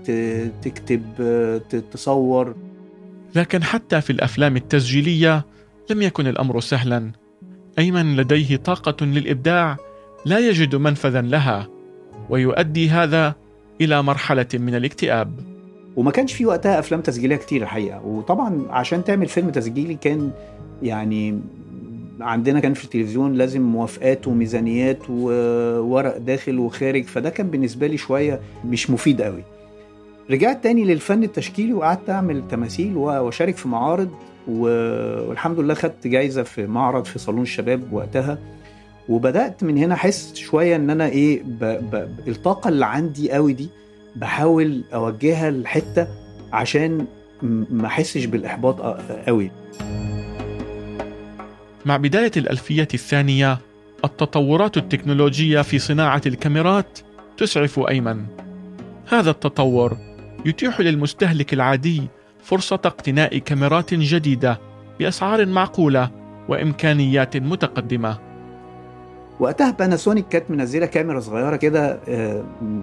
تكتب 0.62 1.02
تصور. 1.92 2.54
لكن 3.34 3.62
حتى 3.62 4.00
في 4.00 4.10
الأفلام 4.10 4.56
التسجيلية 4.56 5.46
لم 5.90 6.02
يكن 6.02 6.26
الأمر 6.26 6.60
سهلا. 6.60 7.10
أيمن 7.78 8.16
لديه 8.16 8.56
طاقة 8.56 9.06
للإبداع 9.06 9.76
لا 10.24 10.38
يجد 10.38 10.74
منفذا 10.74 11.20
لها 11.20 11.68
ويؤدي 12.30 12.90
هذا 12.90 13.34
إلى 13.80 14.02
مرحلة 14.02 14.46
من 14.54 14.74
الاكتئاب. 14.74 15.51
وما 15.96 16.10
كانش 16.10 16.32
في 16.32 16.46
وقتها 16.46 16.78
أفلام 16.78 17.00
تسجيلية 17.00 17.36
كتير 17.36 17.62
الحقيقة. 17.62 18.06
وطبعا 18.06 18.62
عشان 18.70 19.04
تعمل 19.04 19.26
فيلم 19.26 19.50
تسجيلي 19.50 19.94
كان 19.94 20.30
يعني 20.82 21.40
عندنا 22.20 22.60
كان 22.60 22.74
في 22.74 22.84
التلفزيون 22.84 23.34
لازم 23.34 23.62
موافقات 23.62 24.28
وميزانيات 24.28 24.98
وورق 25.10 26.16
داخل 26.16 26.58
وخارج 26.58 27.04
فده 27.04 27.30
كان 27.30 27.50
بالنسبة 27.50 27.86
لي 27.86 27.96
شوية 27.96 28.40
مش 28.64 28.90
مفيد 28.90 29.22
قوي. 29.22 29.42
رجعت 30.30 30.62
تاني 30.64 30.84
للفن 30.84 31.22
التشكيلي 31.22 31.72
وقعدت 31.72 32.10
أعمل 32.10 32.42
تماثيل 32.48 32.96
وأشارك 32.96 33.56
في 33.56 33.68
معارض 33.68 34.10
والحمد 34.48 35.60
لله 35.60 35.74
خدت 35.74 36.06
جايزة 36.06 36.42
في 36.42 36.66
معرض 36.66 37.04
في 37.04 37.18
صالون 37.18 37.42
الشباب 37.42 37.92
وقتها. 37.92 38.38
وبدأت 39.08 39.64
من 39.64 39.78
هنا 39.78 39.94
أحس 39.94 40.34
شوية 40.34 40.76
إن 40.76 40.90
أنا 40.90 41.06
إيه 41.08 41.42
ب... 41.42 41.64
ب... 41.64 42.08
الطاقة 42.28 42.68
اللي 42.68 42.86
عندي 42.86 43.30
قوي 43.32 43.52
دي 43.52 43.68
بحاول 44.16 44.84
أوجهها 44.94 45.50
لحتة 45.50 46.06
عشان 46.52 47.06
ما 47.70 47.86
أحسش 47.86 48.24
بالإحباط 48.24 48.80
قوي. 49.26 49.50
مع 51.86 51.96
بداية 51.96 52.30
الألفية 52.36 52.88
الثانية 52.94 53.58
التطورات 54.04 54.76
التكنولوجية 54.76 55.62
في 55.62 55.78
صناعة 55.78 56.22
الكاميرات 56.26 56.98
تسعف 57.36 57.78
أيمن. 57.78 58.24
هذا 59.08 59.30
التطور 59.30 59.96
يتيح 60.46 60.80
للمستهلك 60.80 61.52
العادي 61.52 62.02
فرصة 62.42 62.80
اقتناء 62.84 63.38
كاميرات 63.38 63.94
جديدة 63.94 64.58
بأسعار 64.98 65.46
معقولة 65.46 66.10
وإمكانيات 66.48 67.36
متقدمة. 67.36 68.18
وقتها 69.40 69.70
باناسونيك 69.70 70.28
كانت 70.28 70.50
منزلة 70.50 70.86
كاميرا 70.86 71.20
صغيرة 71.20 71.56
كده 71.56 72.00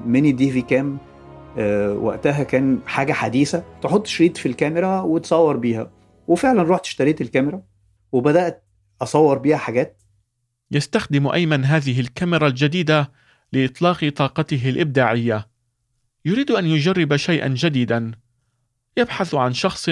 ميني 0.05 0.31
دي 0.31 0.51
في 0.51 0.61
كام 0.61 0.97
وقتها 2.01 2.43
كان 2.43 2.79
حاجة 2.85 3.13
حديثة. 3.13 3.63
تحط 3.81 4.07
شريط 4.07 4.37
في 4.37 4.45
الكاميرا 4.45 5.01
وتصور 5.01 5.57
بيها. 5.57 5.91
وفعلا 6.27 6.63
رحت 6.63 6.85
اشتريت 6.85 7.21
الكاميرا 7.21 7.63
وبدأت 8.11 8.63
أصور 9.01 9.37
بيها 9.37 9.57
حاجات. 9.57 10.01
يستخدم 10.71 11.27
أيمن 11.27 11.65
هذه 11.65 11.99
الكاميرا 11.99 12.47
الجديدة 12.47 13.11
لإطلاق 13.53 14.09
طاقته 14.09 14.69
الإبداعية. 14.69 15.47
يريد 16.25 16.51
أن 16.51 16.65
يجرب 16.65 17.15
شيئا 17.15 17.47
جديدا. 17.47 18.11
يبحث 18.97 19.35
عن 19.35 19.53
شخص 19.53 19.89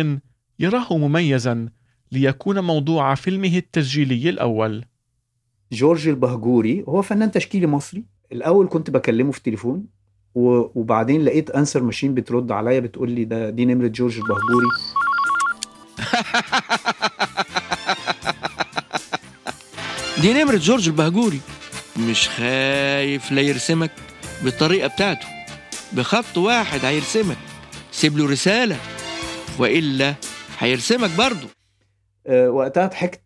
يراه 0.59 0.97
مميزا 0.97 1.69
ليكون 2.11 2.59
موضوع 2.59 3.15
فيلمه 3.15 3.57
التسجيلي 3.57 4.29
الأول. 4.29 4.85
جورج 5.71 6.07
البهجوري 6.07 6.83
هو 6.87 7.01
فنان 7.01 7.31
تشكيلي 7.31 7.67
مصري. 7.67 8.05
الأول 8.31 8.67
كنت 8.67 8.89
بكلمه 8.89 9.31
في 9.31 9.37
التليفون. 9.37 9.85
وبعدين 10.35 11.25
لقيت 11.25 11.49
انسر 11.49 11.83
ماشين 11.83 12.13
بترد 12.13 12.51
عليا 12.51 12.79
بتقول 12.79 13.11
لي 13.11 13.25
ده 13.25 13.49
دي 13.49 13.65
نمرة 13.65 13.87
جورج 13.87 14.17
البهجوري. 14.17 14.67
دي 20.21 20.33
نمرة 20.33 20.57
جورج 20.57 20.87
البهجوري. 20.87 21.39
مش 21.97 22.29
خايف 22.29 23.31
لا 23.31 23.41
يرسمك 23.41 23.91
بالطريقة 24.43 24.87
بتاعته. 24.87 25.27
بخط 25.93 26.37
واحد 26.37 26.85
هيرسمك. 26.85 27.37
سيب 27.91 28.17
له 28.17 28.31
رسالة. 28.31 28.77
وإلا 29.59 30.15
هيرسمك 30.59 31.09
برضه. 31.17 31.47
أه 32.27 32.49
وقتها 32.49 32.87
ضحكت. 32.87 33.21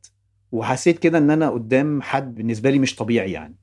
وحسيت 0.51 0.99
كده 0.99 1.17
إن 1.17 1.31
أنا 1.31 1.49
قدام 1.49 2.01
حد 2.01 2.35
بالنسبة 2.35 2.69
لي 2.69 2.79
مش 2.79 2.95
طبيعي 2.95 3.31
يعني. 3.31 3.55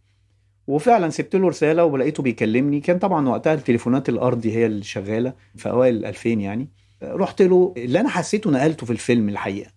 وفعلا 0.68 1.10
سبت 1.10 1.36
له 1.36 1.48
رسالة 1.48 1.84
ولقيته 1.84 2.22
بيكلمني. 2.22 2.80
كان 2.80 2.98
طبعا 2.98 3.28
وقتها 3.28 3.54
التليفونات 3.54 4.08
الارضي 4.08 4.52
هي 4.52 4.66
اللي 4.66 4.84
شغالة 4.84 5.32
في 5.56 5.70
أوائل 5.70 6.04
2000 6.04 6.28
يعني. 6.30 6.68
رحت 7.02 7.42
له 7.42 7.74
اللي 7.76 8.00
أنا 8.00 8.08
حسيته 8.08 8.50
نقلته 8.50 8.86
في 8.86 8.92
الفيلم 8.92 9.28
الحقيقة. 9.28 9.70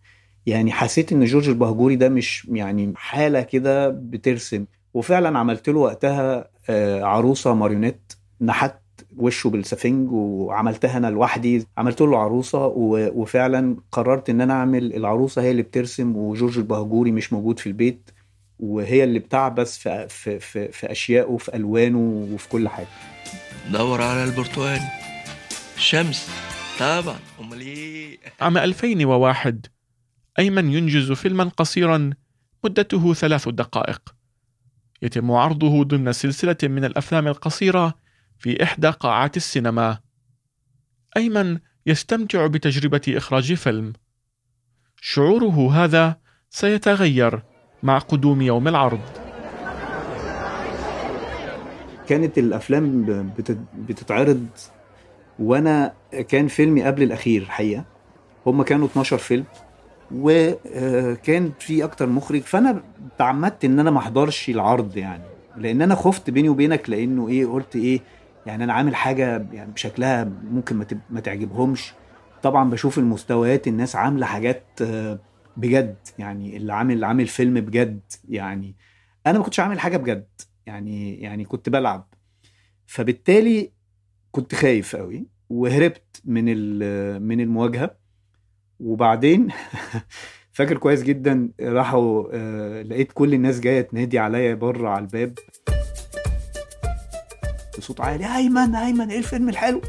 يعني 0.45 0.71
حسيت 0.71 1.12
إن 1.12 1.25
جورج 1.25 1.50
البهجوري 1.50 1.95
ده 1.95 2.10
مش 2.10 2.48
يعني 2.51 2.93
حالة 2.95 3.41
كده 3.41 3.89
بترسم. 3.89 4.65
وفعلا 4.93 5.39
عملت 5.39 5.69
له 5.69 5.79
وقتها 5.79 6.50
عروسة 7.03 7.53
ماريونيت 7.53 8.13
نحت 8.41 8.75
وشه 9.17 9.50
بالسفنج 9.50 10.12
وعملتها 10.12 10.98
أنا 10.98 11.07
لوحدي. 11.07 11.65
عملت 11.77 12.01
له 12.01 12.17
عروسة 12.17 12.65
وفعلا 12.75 13.75
قررت 13.91 14.29
إن 14.29 14.41
أنا 14.41 14.53
أعمل 14.53 14.95
العروسة 14.95 15.41
هي 15.41 15.51
اللي 15.51 15.62
بترسم 15.62 16.15
وجورج 16.15 16.57
البهجوري 16.57 17.12
مش 17.12 17.33
موجود 17.33 17.60
في 17.60 17.67
البيت. 17.67 18.10
وهي 18.61 19.03
اللي 19.03 19.19
بتعبس 19.19 19.77
في 19.77 20.07
في 20.09 20.39
في, 20.39 20.71
في 20.71 20.91
أشيائه 20.91 21.37
في 21.37 21.55
ألوانه 21.55 22.27
وفي 22.33 22.49
كل 22.49 22.69
حاجة. 22.69 22.87
دور 23.71 24.01
على 24.01 24.23
البرتقال. 24.23 24.79
شمس. 25.77 26.29
طبعا. 26.79 27.19
أمال 27.39 27.61
إيه؟ 27.61 28.17
عام 28.41 28.57
2001 28.57 29.65
أيمن 30.39 30.73
ينجز 30.73 31.11
فيلما 31.11 31.43
قصيرا 31.43 32.09
مدته 32.63 33.13
ثلاث 33.13 33.49
دقائق. 33.49 34.15
يتم 35.01 35.31
عرضه 35.31 35.83
ضمن 35.83 36.13
سلسلة 36.13 36.57
من 36.63 36.85
الأفلام 36.85 37.27
القصيرة 37.27 37.93
في 38.37 38.63
إحدى 38.63 38.89
قاعات 38.89 39.37
السينما. 39.37 39.99
أيمن 41.17 41.59
يستمتع 41.85 42.47
بتجربة 42.47 43.01
إخراج 43.07 43.53
فيلم. 43.53 43.93
شعوره 45.01 45.83
هذا 45.83 46.19
سيتغير. 46.49 47.50
مع 47.83 47.97
قدوم 47.97 48.41
يوم 48.41 48.67
العرض. 48.67 49.00
كانت 52.07 52.38
الأفلام 52.38 53.05
بتتعرض 53.88 54.47
وأنا 55.39 55.93
كان 56.27 56.47
فيلمي 56.47 56.83
قبل 56.83 57.03
الأخير 57.03 57.41
الحقيقة 57.41 57.83
هم 58.45 58.63
كانوا 58.63 58.88
12 58.88 59.17
فيلم 59.17 59.43
وكان 60.15 61.51
في 61.59 61.83
أكتر 61.83 62.07
مخرج. 62.07 62.41
فأنا 62.41 62.81
تعمدت 63.17 63.65
إن 63.65 63.79
أنا 63.79 63.91
ما 63.91 64.00
أحضرش 64.00 64.50
العرض 64.50 64.97
يعني. 64.97 65.23
لأن 65.57 65.81
أنا 65.81 65.95
خفت 65.95 66.29
بيني 66.29 66.50
وبينك 66.50 66.89
لأنه 66.89 67.27
إيه 67.27 67.45
قلت 67.45 67.75
إيه 67.75 68.00
يعني 68.45 68.63
أنا 68.63 68.73
عامل 68.73 68.95
حاجة 68.95 69.45
يعني 69.53 69.71
بشكلها 69.71 70.27
ممكن 70.51 70.85
ما, 71.09 71.19
تعجبهمش. 71.19 71.93
طبعا 72.43 72.69
بشوف 72.69 72.97
المستويات 72.97 73.67
الناس 73.67 73.95
عاملة 73.95 74.25
حاجات 74.25 74.63
بجد 75.58 75.98
يعني 76.20 76.58
اللي 76.58 76.74
عامل 76.74 77.03
عامل 77.03 77.27
فيلم 77.27 77.62
بجد 77.62 78.01
يعني 78.29 78.75
أنا 79.27 79.38
ما 79.38 79.43
كنتش 79.43 79.60
عامل 79.60 79.79
حاجة 79.79 79.98
بجد 79.98 80.27
يعني 80.65 81.22
يعني 81.22 81.46
كنت 81.46 81.70
بلعب. 81.70 82.08
فبالتالي 82.86 83.72
كنت 84.31 84.55
خايف 84.55 84.96
قوي 84.96 85.27
وهربت 85.50 86.22
من 86.25 86.46
من 87.22 87.41
المواجهة. 87.41 87.96
وبعدين 88.79 89.48
فاكر 90.53 90.77
كويس 90.77 91.03
جدا 91.03 91.50
راحوا 91.62 92.27
آه 92.34 92.81
لقيت 92.81 93.12
كل 93.12 93.34
الناس 93.34 93.60
جاية 93.60 93.81
تنادي 93.81 94.20
عليا 94.20 94.53
بره 94.53 94.89
على 94.89 95.01
الباب. 95.01 95.39
بصوت 97.77 98.01
عالي 98.01 98.36
أيمن 98.36 98.75
أيمن 98.75 99.10
إيه 99.10 99.17
الفيلم 99.17 99.50
الحلو؟ 99.50 99.81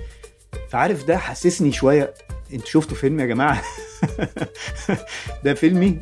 فعارف 0.70 1.06
ده 1.06 1.18
حسسني 1.18 1.72
شوية 1.72 2.14
أنتوا 2.52 2.66
شفتوا 2.66 2.96
فيلم 2.96 3.20
يا 3.20 3.26
جماعة؟ 3.26 3.62
ده 5.44 5.54
فيلمي. 5.54 5.98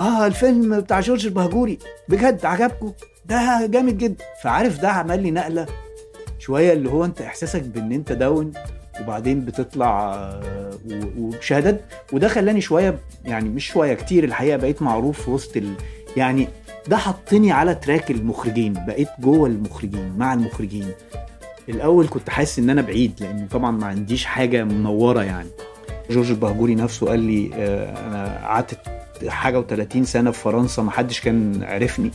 آه 0.00 0.26
الفيلم 0.26 0.80
بتاع 0.80 1.00
جورج 1.00 1.26
البهجوري. 1.26 1.78
بجد 2.08 2.44
عجبكم؟ 2.46 2.92
ده 3.26 3.66
جامد 3.66 3.98
جدا. 3.98 4.24
فعارف 4.42 4.80
ده 4.80 4.88
عمل 4.88 5.22
لي 5.22 5.30
نقلة 5.30 5.66
شوية 6.38 6.72
اللي 6.72 6.90
هو 6.90 7.04
انت 7.04 7.20
احساسك 7.20 7.62
بان 7.62 7.92
انت 7.92 8.12
down 8.12 8.52
وبعدين 9.00 9.40
بتطلع 9.44 10.16
و- 10.90 11.04
وبشهادات 11.18 11.80
وده 12.12 12.28
خلاني 12.28 12.60
شوية 12.60 12.98
يعني 13.24 13.48
مش 13.48 13.66
شوية 13.66 13.94
كتير 13.94 14.24
الحقيقة 14.24 14.56
بقيت 14.56 14.82
معروف 14.82 15.22
في 15.22 15.30
وسط 15.30 15.56
ال... 15.56 15.72
يعني 16.16 16.48
ده 16.88 16.96
حطني 16.96 17.52
على 17.52 17.74
track 17.74 18.10
المخرجين. 18.10 18.72
بقيت 18.72 19.08
جوه 19.18 19.48
المخرجين 19.48 20.12
مع 20.18 20.34
المخرجين. 20.34 20.88
الأول 21.68 22.08
كنت 22.08 22.30
حاسس 22.30 22.58
إن 22.58 22.70
أنا 22.70 22.82
بعيد 22.82 23.12
لأن 23.20 23.48
طبعا 23.50 23.70
ما 23.70 23.86
عنديش 23.86 24.24
حاجة 24.24 24.64
منورة 24.64 25.22
يعني. 25.22 25.48
جورج 26.10 26.30
البهجوري 26.30 26.74
نفسه 26.74 27.06
قال 27.06 27.20
لي 27.20 27.50
آه، 27.54 28.08
أنا 28.08 28.46
قعدت 28.46 28.78
حاجة 29.28 29.62
و30 29.62 30.02
سنة 30.02 30.30
في 30.30 30.38
فرنسا 30.42 30.82
ما 30.82 30.90
حدش 30.90 31.20
كان 31.20 31.62
عرفني 31.62 32.10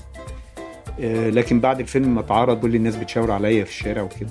آه، 1.00 1.30
لكن 1.30 1.60
بعد 1.60 1.80
الفيلم 1.80 2.16
ما 2.16 2.20
اتعرض 2.22 2.60
كل 2.62 2.76
الناس 2.76 2.96
بتشاور 2.96 3.32
عليا 3.32 3.64
في 3.64 3.70
الشارع 3.70 4.02
وكده. 4.02 4.30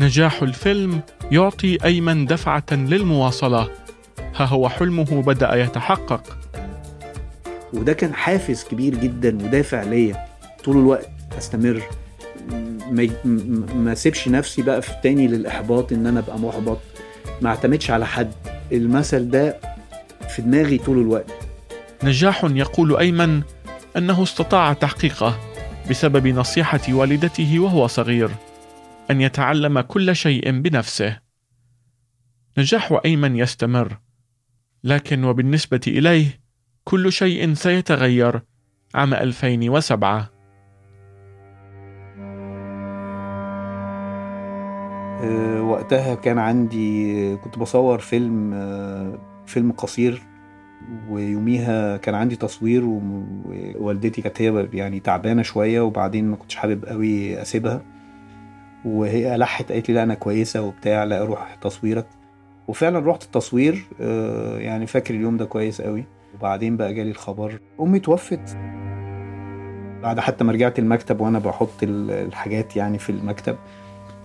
نجاح 0.00 0.42
الفيلم 0.42 1.00
يعطي 1.32 1.78
أيمن 1.84 2.26
دفعة 2.26 2.64
للمواصلة. 2.72 3.68
ها 4.36 4.44
هو 4.44 4.68
حلمه 4.68 5.22
بدأ 5.22 5.54
يتحقق. 5.54 6.36
وده 7.72 7.92
كان 7.92 8.14
حافز 8.14 8.64
كبير 8.64 8.94
جدا 8.94 9.36
ودافع 9.44 9.82
ليا. 9.82 10.26
طول 10.64 10.76
الوقت 10.76 11.08
أستمر. 11.38 11.82
ما 12.90 13.08
ما 13.74 13.92
اسيبش 13.92 14.28
نفسي 14.28 14.62
بقى 14.62 14.82
في 14.82 14.92
تاني 15.02 15.26
للإحباط 15.26 15.92
إن 15.92 16.06
أنا 16.06 16.20
أبقى 16.20 16.38
محبط. 16.38 16.78
ما 17.40 17.48
اعتمدش 17.50 17.90
على 17.90 18.06
حد. 18.06 18.32
المثل 18.72 19.30
ده 19.30 19.60
في 20.28 20.42
دماغي 20.42 20.78
طول 20.78 20.98
الوقت 20.98 21.32
نجاح 22.02 22.44
يقول 22.44 22.96
أيمن 22.96 23.42
أنه 23.96 24.22
استطاع 24.22 24.72
تحقيقه 24.72 25.40
بسبب 25.90 26.26
نصيحة 26.26 26.80
والدته 26.88 27.58
وهو 27.60 27.86
صغير 27.86 28.30
أن 29.10 29.20
يتعلم 29.20 29.80
كل 29.80 30.16
شيء 30.16 30.60
بنفسه. 30.60 31.18
نجاح 32.58 33.00
أيمن 33.04 33.36
يستمر، 33.36 33.98
لكن 34.84 35.24
وبالنسبة 35.24 35.80
إليه 35.86 36.40
كل 36.84 37.12
شيء 37.12 37.54
سيتغير 37.54 38.42
عام 38.94 39.14
2007 39.14 40.30
وقتها 45.60 46.14
كان 46.14 46.38
عندي 46.38 47.36
كنت 47.36 47.58
بصور 47.58 47.98
فيلم 47.98 48.50
آه، 48.54 49.18
فيلم 49.46 49.72
قصير 49.72 50.22
ويوميها 51.10 51.96
كان 51.96 52.14
عندي 52.14 52.36
تصوير 52.36 52.84
ووالدتي 52.84 54.22
كانت 54.22 54.42
هي 54.42 54.68
يعني 54.72 55.00
تعبانة 55.00 55.42
شوية 55.42 55.80
وبعدين 55.80 56.30
ما 56.30 56.36
كنتش 56.36 56.56
حابب 56.56 56.84
قوي 56.84 57.42
أسيبها. 57.42 57.82
وهي 58.84 59.36
لحت 59.36 59.72
قالت 59.72 59.88
لي 59.88 59.94
لا 59.94 60.02
أنا 60.02 60.14
كويسة 60.14 60.62
وبتاع 60.62 61.04
لا 61.04 61.24
روح 61.24 61.54
تصويرك. 61.54 62.06
وفعلا 62.68 62.98
رحت 63.10 63.22
التصوير 63.22 63.84
آه، 64.00 64.58
يعني 64.58 64.86
فاكر 64.86 65.14
اليوم 65.14 65.36
ده 65.36 65.44
كويس 65.44 65.80
قوي. 65.82 66.04
وبعدين 66.38 66.76
بقى 66.76 66.94
جالي 66.94 67.10
الخبر 67.10 67.60
أمي 67.80 67.98
توفت. 67.98 68.56
بعد 70.02 70.20
حتى 70.20 70.44
ما 70.44 70.52
رجعت 70.52 70.78
المكتب 70.78 71.20
وأنا 71.20 71.38
بحط 71.38 71.82
ال- 71.82 72.10
الحاجات 72.10 72.76
يعني 72.76 72.98
في 72.98 73.10
المكتب 73.10 73.56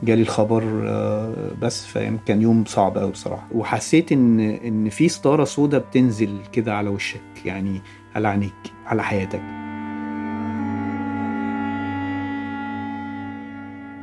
جالي 0.04 0.22
الخبر 0.22 0.84
آه، 0.88 1.52
بس 1.62 1.86
فاهم 1.86 2.20
كان 2.26 2.42
يوم 2.42 2.66
صعب 2.66 2.98
قوي 2.98 3.12
بصراحة. 3.12 3.48
وحسيت 3.52 4.12
إن 4.12 4.40
إن 4.40 4.90
في 4.90 5.10
ستاره 5.10 5.44
سودا 5.44 5.78
بتنزل 5.78 6.40
كده 6.52 6.76
على 6.76 6.90
وشك 6.90 7.46
يعني 7.46 7.82
على 8.16 8.28
عينيك 8.28 8.74
على 8.86 9.04
حياتك. 9.04 9.42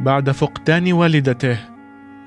بعد 0.00 0.30
فقدان 0.30 0.92
والدته 0.92 1.58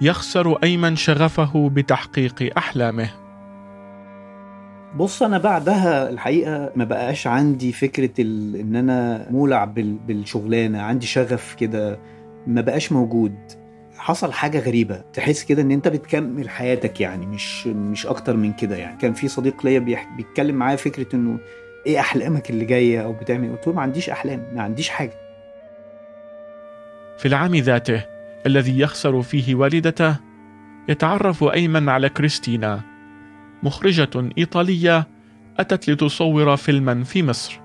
يخسر 0.01 0.63
أيمن 0.63 0.95
شغفه 0.95 1.69
بتحقيق 1.69 2.57
أحلامه. 2.57 3.09
بص 4.97 5.23
أنا 5.23 5.37
بعدها 5.37 6.09
الحقيقة 6.09 6.71
ما 6.75 6.83
بقاش 6.83 7.27
عندي 7.27 7.71
فكرة 7.71 8.09
ال... 8.19 8.55
إن 8.55 8.75
أنا 8.75 9.27
مولع 9.31 9.65
بال... 9.65 9.93
بالشغلانة 9.93 10.81
عندي 10.81 11.05
شغف 11.05 11.53
كده 11.53 11.99
ما 12.47 12.61
بقاش 12.61 12.91
موجود. 12.91 13.60
حصل 14.01 14.33
حاجة 14.33 14.59
غريبة 14.59 15.01
تحس 15.13 15.43
كده 15.43 15.61
إن 15.61 15.71
أنت 15.71 15.87
بتكمل 15.87 16.49
حياتك 16.49 17.01
يعني 17.01 17.25
مش 17.25 17.67
مش 17.67 18.05
أكتر 18.05 18.37
من 18.37 18.53
كده 18.53 18.75
يعني 18.75 18.97
كان 18.97 19.13
في 19.13 19.27
صديق 19.27 19.65
ليا. 19.65 19.79
بيتكلم 20.17 20.55
معايا 20.55 20.75
فكرة 20.75 21.15
إنه 21.15 21.39
إيه 21.85 21.99
أحلامك 21.99 22.49
اللي 22.49 22.65
جاية 22.65 23.01
أو 23.03 23.13
بتعمل 23.13 23.43
إيه؟ 23.43 23.51
قلت 23.51 23.67
له 23.67 23.73
ما 23.73 23.81
عنديش 23.81 24.09
أحلام 24.09 24.47
ما 24.53 24.61
عنديش 24.61 24.89
حاجة 24.89 25.13
في 27.17 27.27
العام 27.27 27.55
ذاته 27.55 28.05
الذي 28.45 28.79
يخسر 28.79 29.21
فيه 29.21 29.55
والدته 29.55 30.15
يتعرف 30.89 31.43
أيمن 31.43 31.89
على 31.89 32.09
كريستينا 32.09 32.81
مخرجة 33.63 34.29
إيطالية 34.37 35.07
أتت 35.59 35.89
لتصور 35.89 36.55
فيلما 36.57 37.03
في 37.03 37.23
مصر 37.23 37.59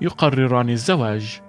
يقرران 0.00 0.70
الزواج 0.70 1.40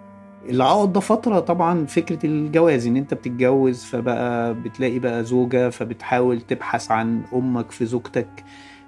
العقد 0.50 0.94
ده 0.94 1.00
فترة 1.00 1.40
طبعا 1.40 1.86
فكرة 1.86 2.26
الجواز 2.26 2.88
إن 2.88 2.98
أنت 2.98 3.14
بتتجوز 3.14 3.84
فبقى 3.84 4.54
بتلاقي 4.54 5.00
بقى 5.00 5.24
زوجة 5.24 5.70
فبتحاول 5.70 6.42
تبحث 6.42 6.92
عن 6.92 7.22
أمك 7.34 7.72
في 7.72 7.86
زوجتك 7.86 8.44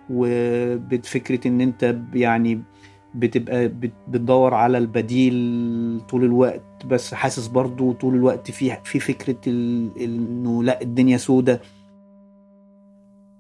وبفكرة 0.09 1.47
إن 1.47 1.61
أنت 1.61 1.95
يعني 2.13 2.61
بتبقى 3.15 3.67
بت- 3.67 3.91
بتدور 4.07 4.53
على 4.53 4.77
البديل 4.77 6.01
طول 6.09 6.23
الوقت 6.23 6.85
بس 6.85 7.13
حاسس 7.13 7.47
برضو 7.47 7.91
طول 7.91 8.15
الوقت 8.15 8.51
في 8.51 8.77
في 8.83 8.99
فكرة 8.99 9.37
ال- 9.47 9.97
إنه 10.01 10.63
لأ 10.63 10.81
الدنيا 10.81 11.17
سودة. 11.17 11.61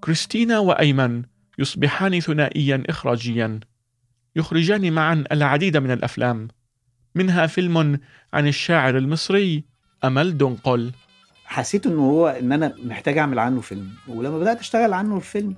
كريستينا 0.03 0.59
وأيمن 0.59 1.21
يصبحان 1.59 2.19
ثنائيا 2.19 2.83
إخراجيا 2.89 3.59
يخرجان 4.35 4.93
معا 4.93 5.23
العديد 5.31 5.77
من 5.77 5.91
الأفلام. 5.91 6.47
منها 7.15 7.47
فيلم 7.47 7.99
عن 8.33 8.47
الشاعر 8.47 8.97
المصري 8.97 9.63
أمل 10.03 10.37
دنقل 10.37 10.91
حسيت 11.45 11.85
إنه 11.85 12.01
هو 12.09 12.27
إن 12.27 12.51
أنا 12.51 12.75
محتاج 12.83 13.17
أعمل 13.17 13.39
عنه 13.39 13.61
فيلم 13.61 13.89
ولما 14.07 14.39
بدأت 14.39 14.59
أشتغل 14.59 14.93
عنه 14.93 15.15
الفيلم 15.17 15.55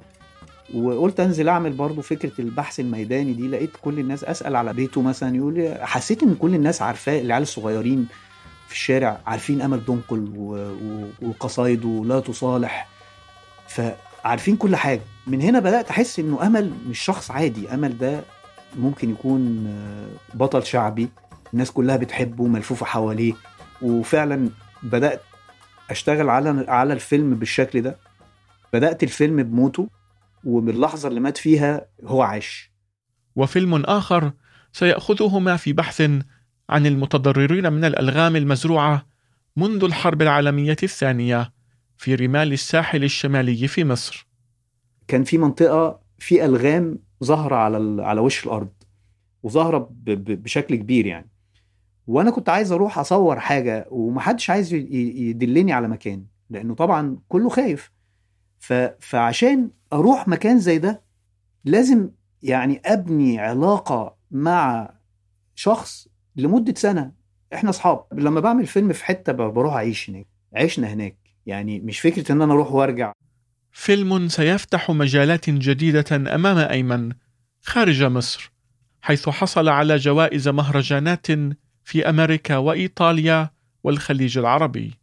وقلت 0.76 1.20
أنزل 1.20 1.50
أعمل 1.50 1.74
برضه 1.74 2.02
فكرة 2.02 2.32
البحث 2.40 2.80
الميداني 2.80 3.34
دي 3.34 3.48
لقيت 3.48 3.70
كل 3.82 4.00
الناس 4.00 4.24
أسأل 4.24 4.56
على 4.56 4.74
بيته 4.74 5.02
مثلا 5.02 5.36
يقول 5.36 5.54
لي 5.54 5.80
حسيت 5.82 6.24
إن 6.24 6.36
كل 6.36 6.56
الناس 6.56 6.82
عارفاه 6.82 7.22
العيال 7.22 7.44
الصغيرين 7.44 8.08
في 8.68 8.74
الشارع 8.74 9.22
عارفين 9.26 9.62
أمل 9.62 9.86
دنقل 9.86 10.32
وقصايده 11.22 12.04
لا 12.06 12.20
تصالح 12.20 12.88
فعارفين 13.68 14.56
كل 14.56 14.76
حاجة. 14.76 15.02
من 15.28 15.42
هنا 15.42 15.60
بدأت 15.60 15.90
أحس 15.90 16.20
إنه 16.20 16.48
أمل 16.48 16.72
مش 16.90 17.00
شخص 17.00 17.32
عادي 17.32 17.74
أمل 17.74 17.98
ده 17.98 18.22
ممكن 18.76 19.10
يكون 19.10 19.68
بطل 20.34 20.66
شعبي. 20.66 21.10
الناس 21.54 21.72
كلها 21.72 21.96
بتحبه 21.98 22.48
ملفوفه 22.48 22.86
حواليه. 22.86 23.34
وفعلا 23.82 24.50
بدأت 24.84 25.22
أشتغل 25.90 26.30
على 26.30 26.66
على 26.68 26.94
الفيلم 26.94 27.36
بالشكل 27.36 27.82
ده. 27.82 27.98
بدأت 28.74 29.04
الفيلم 29.04 29.44
بموته 29.44 29.90
ومن 30.44 30.70
اللحظه 30.70 31.08
اللي 31.10 31.20
مات 31.20 31.38
فيها 31.38 31.86
هو 32.06 32.22
عاش. 32.22 32.72
وفيلم 33.36 33.76
آخر 33.76 34.32
سيأخذهما 34.72 35.58
في 35.58 35.74
بحث 35.74 36.02
عن 36.70 36.86
المتضررين 36.86 37.74
من 37.74 37.86
الألغام 37.86 38.36
المزروعة 38.36 39.06
منذ 39.58 39.84
الحرب 39.84 40.22
العالمية 40.22 40.78
الثانية 40.84 41.54
في 41.98 42.16
رمال 42.16 42.54
الساحل 42.54 43.04
الشمالي 43.04 43.68
في 43.68 43.84
مصر. 43.84 44.28
كان 45.08 45.24
في 45.24 45.38
منطقة 45.38 46.00
في 46.20 46.46
ألغام 46.46 47.00
ظاهرة 47.24 47.56
على 47.56 48.04
على 48.04 48.22
وش 48.22 48.46
الأرض 48.46 48.70
وظاهرة 49.44 49.90
بشكل 50.18 50.76
كبير 50.76 51.06
يعني. 51.06 51.33
وأنا 52.08 52.32
كنت 52.32 52.50
عايز 52.50 52.72
أروح 52.72 53.00
أصور 53.00 53.40
حاجة 53.40 53.88
ومحدش 53.92 54.50
عايز 54.50 54.74
يدلني 54.74 55.74
على 55.74 55.88
مكان 55.88 56.26
لأنه 56.50 56.76
طبعا 56.76 57.18
كله 57.28 57.50
خايف. 57.50 57.92
ف... 58.60 58.74
فعشان 59.00 59.70
أروح 59.94 60.28
مكان 60.28 60.60
زي 60.60 60.78
ده 60.78 61.02
لازم 61.66 62.10
يعني 62.44 62.82
أبني 62.86 63.40
علاقة 63.40 64.16
مع 64.32 64.94
شخص 65.56 66.08
لمدة 66.36 66.74
سنة. 66.78 67.12
إحنا 67.54 67.70
أصحاب. 67.70 68.06
لما 68.14 68.40
بعمل 68.40 68.66
فيلم 68.66 68.94
في 68.94 69.06
حتة 69.06 69.34
بروح 69.34 69.74
أعيش 69.74 70.10
هناك. 70.10 70.28
عشنا 70.54 70.88
هناك. 70.88 71.18
يعني 71.46 71.80
مش 71.80 72.00
فكرة 72.00 72.32
إن 72.32 72.42
أنا 72.42 72.54
أروح 72.54 72.72
وأرجع. 72.72 73.12
فيلم 73.72 74.28
سيفتح 74.28 74.92
مجالات 74.92 75.50
جديدة 75.50 76.36
أمام 76.36 76.58
أيمن 76.58 77.12
خارج 77.62 78.04
مصر 78.04 78.52
حيث 79.02 79.30
حصل 79.30 79.70
على 79.70 79.96
جوائز 79.96 80.48
مهرجانات 80.48 81.28
في 81.84 82.10
أمريكا 82.10 82.58
وإيطاليا 82.58 83.50
والخليج 83.84 84.38
العربي. 84.38 84.94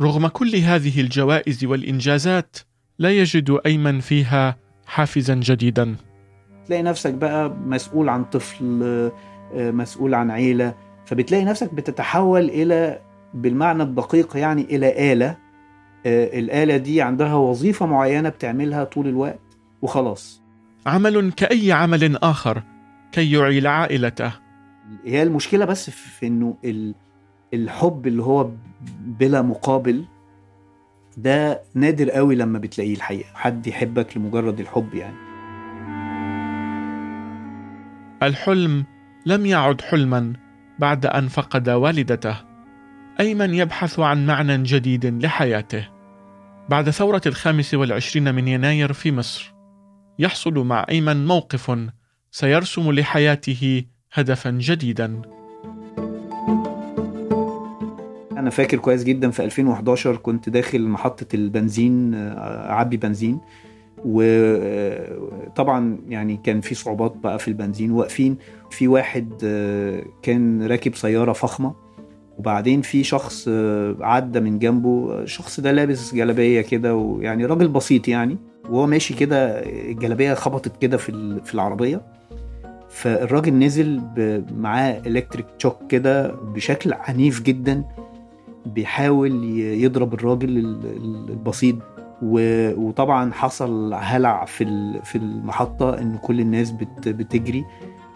رغم 0.00 0.26
كل 0.26 0.56
هذه 0.56 1.00
الجوائز 1.00 1.64
والإنجازات 1.64 2.56
لا 2.98 3.10
يجد 3.10 3.58
أيمن 3.66 4.00
فيها 4.00 4.56
حافزا 4.86 5.34
جديدا. 5.34 5.96
تلاقي 6.66 6.82
نفسك 6.82 7.14
بقى 7.14 7.50
مسؤول 7.50 8.08
عن 8.08 8.24
طفل 8.24 8.82
آه، 9.54 9.70
مسؤول 9.70 10.14
عن 10.14 10.30
عيلة 10.30 10.74
فبتلاقي 11.06 11.44
نفسك 11.44 11.74
بتتحول 11.74 12.50
إلى 12.50 13.00
بالمعنى 13.34 13.82
الدقيق 13.82 14.36
يعني 14.36 14.62
إلى 14.62 15.12
آلة 15.12 15.36
آه، 16.06 16.38
الآلة 16.38 16.76
دي 16.76 17.02
عندها 17.02 17.34
وظيفة 17.34 17.86
معينة 17.86 18.28
بتعملها 18.28 18.84
طول 18.84 19.08
الوقت 19.08 19.40
وخلاص. 19.82 20.42
عمل 20.86 21.32
كأي 21.32 21.72
عمل 21.72 22.16
آخر 22.16 22.62
كي 23.12 23.32
يعيل 23.32 23.66
عائلته. 23.66 24.32
هي 25.04 25.22
المشكلة 25.22 25.64
بس 25.64 25.90
في 25.90 26.26
ال- 26.64 26.94
الحب 27.54 28.06
اللي 28.06 28.22
هو 28.22 28.50
بلا 29.00 29.42
مقابل 29.42 30.04
ده 31.16 31.62
نادر 31.74 32.10
قوي 32.10 32.34
لما 32.34 32.58
بتلاقيه 32.58 32.94
الحقيقة. 32.94 33.30
حد 33.34 33.66
يحبك 33.66 34.16
لمجرد 34.16 34.60
الحب 34.60 34.94
يعني. 34.94 35.16
الحلم 38.22 38.84
لم 39.26 39.46
يعد 39.46 39.80
حلما 39.80 40.32
بعد 40.78 41.06
أن 41.06 41.28
فقد 41.28 41.68
والدته. 41.68 42.36
أيمن 43.20 43.54
يبحث 43.54 44.00
عن 44.00 44.26
معنى 44.26 44.62
جديد 44.62 45.06
لحياته؟ 45.24 45.88
بعد 46.68 46.90
ثورة 46.90 47.20
الخامس 47.26 47.74
والعشرين 47.74 48.34
من 48.34 48.48
يناير 48.48 48.92
في 48.92 49.12
مصر. 49.12 49.54
يحصل 50.18 50.58
مع 50.58 50.86
أيمن 50.90 51.26
موقف 51.26 51.78
سيرسم 52.30 52.92
لحياته 52.92 53.84
هدفا 54.12 54.50
جديدا. 54.50 55.22
أنا 58.32 58.50
فاكر 58.50 58.78
كويس 58.78 59.04
جدا 59.04 59.30
في 59.30 59.44
2011 59.44 60.16
كنت 60.16 60.48
داخل 60.48 60.82
محطة 60.88 61.26
البنزين 61.34 62.14
آه، 62.14 62.70
أعبي 62.70 62.96
بنزين. 62.96 63.40
وطبعا 64.04 65.98
يعني 66.08 66.40
كان 66.44 66.60
في 66.60 66.74
صعوبات 66.74 67.16
بقى 67.16 67.38
في 67.38 67.48
البنزين. 67.48 67.90
واقفين 67.90 68.36
في 68.70 68.88
واحد 68.88 69.32
آه، 69.44 70.04
كان 70.22 70.62
راكب 70.66 70.94
سيارة 70.94 71.32
فخمة. 71.32 71.74
وبعدين 72.38 72.82
في 72.82 73.04
شخص 73.04 73.44
آه، 73.48 73.96
عدى 74.00 74.40
من 74.40 74.58
جنبه. 74.58 75.18
الشخص 75.22 75.60
ده 75.60 75.72
لابس 75.72 76.14
جلابية 76.14 76.60
كده 76.60 76.94
ويعني 76.96 77.44
راجل 77.46 77.68
بسيط 77.68 78.08
يعني. 78.08 78.36
وهو 78.70 78.86
ماشي 78.86 79.14
كده 79.14 79.58
الجلابية 79.90 80.34
خبطت 80.34 80.76
كده 80.82 80.96
في 80.96 81.08
ال- 81.08 81.44
في 81.44 81.54
العربية. 81.54 82.19
فالراجل 82.90 83.54
نزل 83.54 84.00
معاه 84.56 85.02
الكتريك 85.06 85.46
تشوك 85.58 85.76
كده 85.88 86.28
بشكل 86.32 86.92
عنيف 86.92 87.42
جدا 87.42 87.84
بيحاول 88.66 89.44
يضرب 89.54 90.14
الراجل 90.14 90.58
ال- 90.58 90.86
ال- 90.86 91.30
البسيط. 91.30 91.76
وطبعا 92.22 93.32
حصل 93.32 93.94
هلع 93.94 94.44
في 94.44 94.64
في 95.04 95.18
المحطة 95.18 95.98
إن 95.98 96.18
كل 96.18 96.40
الناس 96.40 96.70
بت- 96.70 97.08
بتجري 97.08 97.64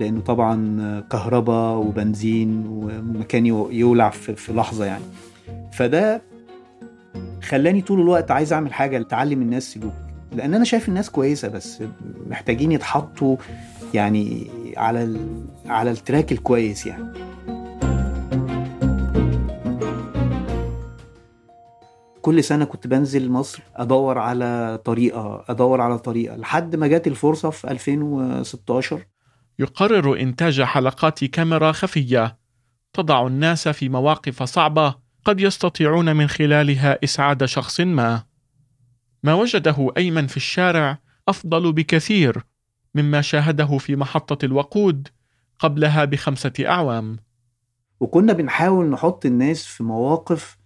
لأنه 0.00 0.20
طبعا 0.20 1.00
كهرباء 1.10 1.76
وبنزين 1.76 2.66
ومكان 2.66 3.46
يو- 3.46 3.70
يولع 3.70 4.10
في 4.10 4.52
لحظة 4.52 4.84
يعني. 4.84 5.04
فده 5.72 6.22
خلاني 7.42 7.82
طول 7.82 8.00
الوقت 8.00 8.30
عايز 8.30 8.52
أعمل 8.52 8.72
حاجة 8.72 9.02
تعلم 9.02 9.42
الناس 9.42 9.72
سلوك. 9.74 9.92
لأن 10.36 10.54
أنا 10.54 10.64
شايف 10.64 10.88
الناس 10.88 11.10
كويسة 11.10 11.48
بس 11.48 11.82
محتاجين 12.30 12.72
يتحطوا 12.72 13.36
يعني 13.94 14.46
على 14.76 15.04
ال- 15.04 15.44
على 15.66 15.90
التراك 15.90 16.32
الكويس 16.32 16.86
يعني. 16.86 17.04
كل 22.22 22.44
سنة 22.44 22.64
كنت 22.64 22.86
بنزل 22.86 23.30
مصر 23.30 23.62
أدور 23.76 24.18
على 24.18 24.80
طريقة 24.84 25.44
أدور 25.48 25.80
على 25.80 25.98
طريقة 25.98 26.36
لحد 26.36 26.76
ما 26.76 26.86
جات 26.86 27.06
الفرصة 27.06 27.50
في 27.50 27.70
2016 27.70 29.06
يقرر 29.58 30.20
إنتاج 30.20 30.62
حلقات 30.62 31.24
كاميرا 31.24 31.72
خفية. 31.72 32.38
تضع 32.92 33.26
الناس 33.26 33.68
في 33.68 33.88
مواقف 33.88 34.42
صعبة 34.42 34.94
قد 35.24 35.40
يستطيعون 35.40 36.16
من 36.16 36.26
خلالها 36.28 36.98
إسعاد 37.04 37.44
شخص 37.44 37.80
ما. 37.80 38.22
ما 39.22 39.34
وجده 39.34 39.90
أيمن 39.96 40.26
في 40.26 40.36
الشارع 40.36 40.98
أفضل 41.28 41.72
بكثير. 41.72 42.42
مما 42.94 43.20
شاهده 43.20 43.78
في 43.78 43.96
محطة 43.96 44.44
الوقود 44.44 45.08
قبلها 45.58 46.04
بخمسة 46.04 46.52
أعوام. 46.60 47.16
وكنا 48.00 48.32
بنحاول 48.32 48.86
نحط 48.90 49.26
الناس 49.26 49.64
في 49.64 49.82
مواقف 49.82 50.58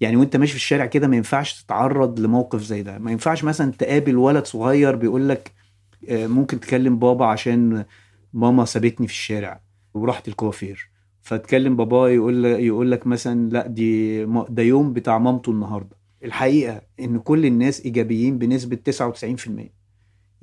يعني 0.00 0.16
وأنت 0.16 0.36
ماشي 0.36 0.52
في 0.52 0.58
الشارع 0.58 0.86
كده 0.86 1.08
ما 1.08 1.16
ينفعش 1.16 1.62
تتعرض 1.62 2.20
لموقف 2.20 2.62
زي 2.62 2.82
ده. 2.82 2.98
ما 2.98 3.10
ينفعش 3.10 3.44
مثلا 3.44 3.72
تقابل 3.72 4.16
ولد 4.16 4.44
صغير 4.46 4.96
بيقول 4.96 5.28
لك 5.28 5.52
آه، 6.08 6.26
ممكن 6.26 6.60
تكلم 6.60 6.98
بابا 6.98 7.26
عشان 7.26 7.84
ماما 8.32 8.64
سابتني 8.64 9.06
في 9.06 9.12
الشارع 9.12 9.60
ورحت 9.94 10.28
الكوافير. 10.28 10.90
فتكلم 11.22 11.76
بابا 11.76 12.08
يقول 12.08 12.44
يقول 12.44 12.90
لك 12.90 13.06
مثلا 13.06 13.50
لا 13.50 13.66
دي 13.66 14.24
ده 14.48 14.62
يوم 14.62 14.92
بتاع 14.92 15.18
مامته 15.18 15.52
النهارده. 15.52 15.96
الحقيقة 16.24 16.82
إن 17.00 17.18
كل 17.18 17.46
الناس 17.46 17.80
إيجابيين 17.80 18.38
بنسبة 18.38 18.76
99% 18.76 19.83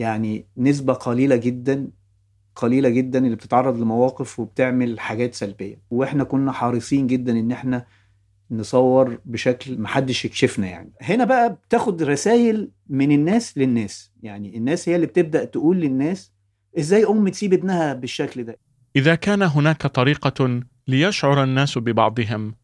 يعني 0.01 0.45
نسبة 0.57 0.93
قليلة 0.93 1.35
جدا 1.35 1.87
قليلة 2.55 2.89
جدا 2.89 3.19
اللي 3.19 3.35
بتتعرض 3.35 3.79
لمواقف 3.79 4.39
وبتعمل 4.39 4.99
حاجات 4.99 5.33
سلبية. 5.33 5.81
وإحنا 5.91 6.23
كنا 6.23 6.51
حريصين 6.51 7.07
جدا 7.07 7.31
إن 7.39 7.51
إحنا 7.51 7.85
نصور 8.51 9.19
بشكل 9.25 9.81
محدش 9.81 10.25
يكشفنا 10.25 10.67
يعني. 10.67 10.91
هنا 11.01 11.23
بقى 11.23 11.53
بتاخد 11.67 12.03
رسائل 12.03 12.71
من 12.89 13.11
الناس 13.11 13.57
للناس. 13.57 14.11
يعني 14.23 14.57
الناس 14.57 14.89
هي 14.89 14.95
اللي 14.95 15.07
بتبدأ 15.07 15.45
تقول 15.45 15.77
للناس 15.77 16.31
إزاي 16.79 17.05
ام 17.05 17.29
تسيب 17.29 17.53
ابنها 17.53 17.93
بالشكل 17.93 18.43
ده. 18.43 18.57
إذا 18.95 19.15
كان 19.15 19.41
هناك 19.41 19.87
طريقة 19.87 20.61
ليشعر 20.87 21.43
الناس 21.43 21.77
ببعضهم، 21.77 22.55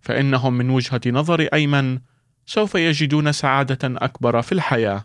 فإنهم 0.00 0.52
من 0.58 0.70
وجهة 0.70 1.00
نظر 1.06 1.40
أيمن 1.40 1.98
سوف 2.46 2.74
يجدون 2.74 3.32
سعادة 3.32 3.78
أكبر 3.84 4.42
في 4.42 4.52
الحياة. 4.52 5.04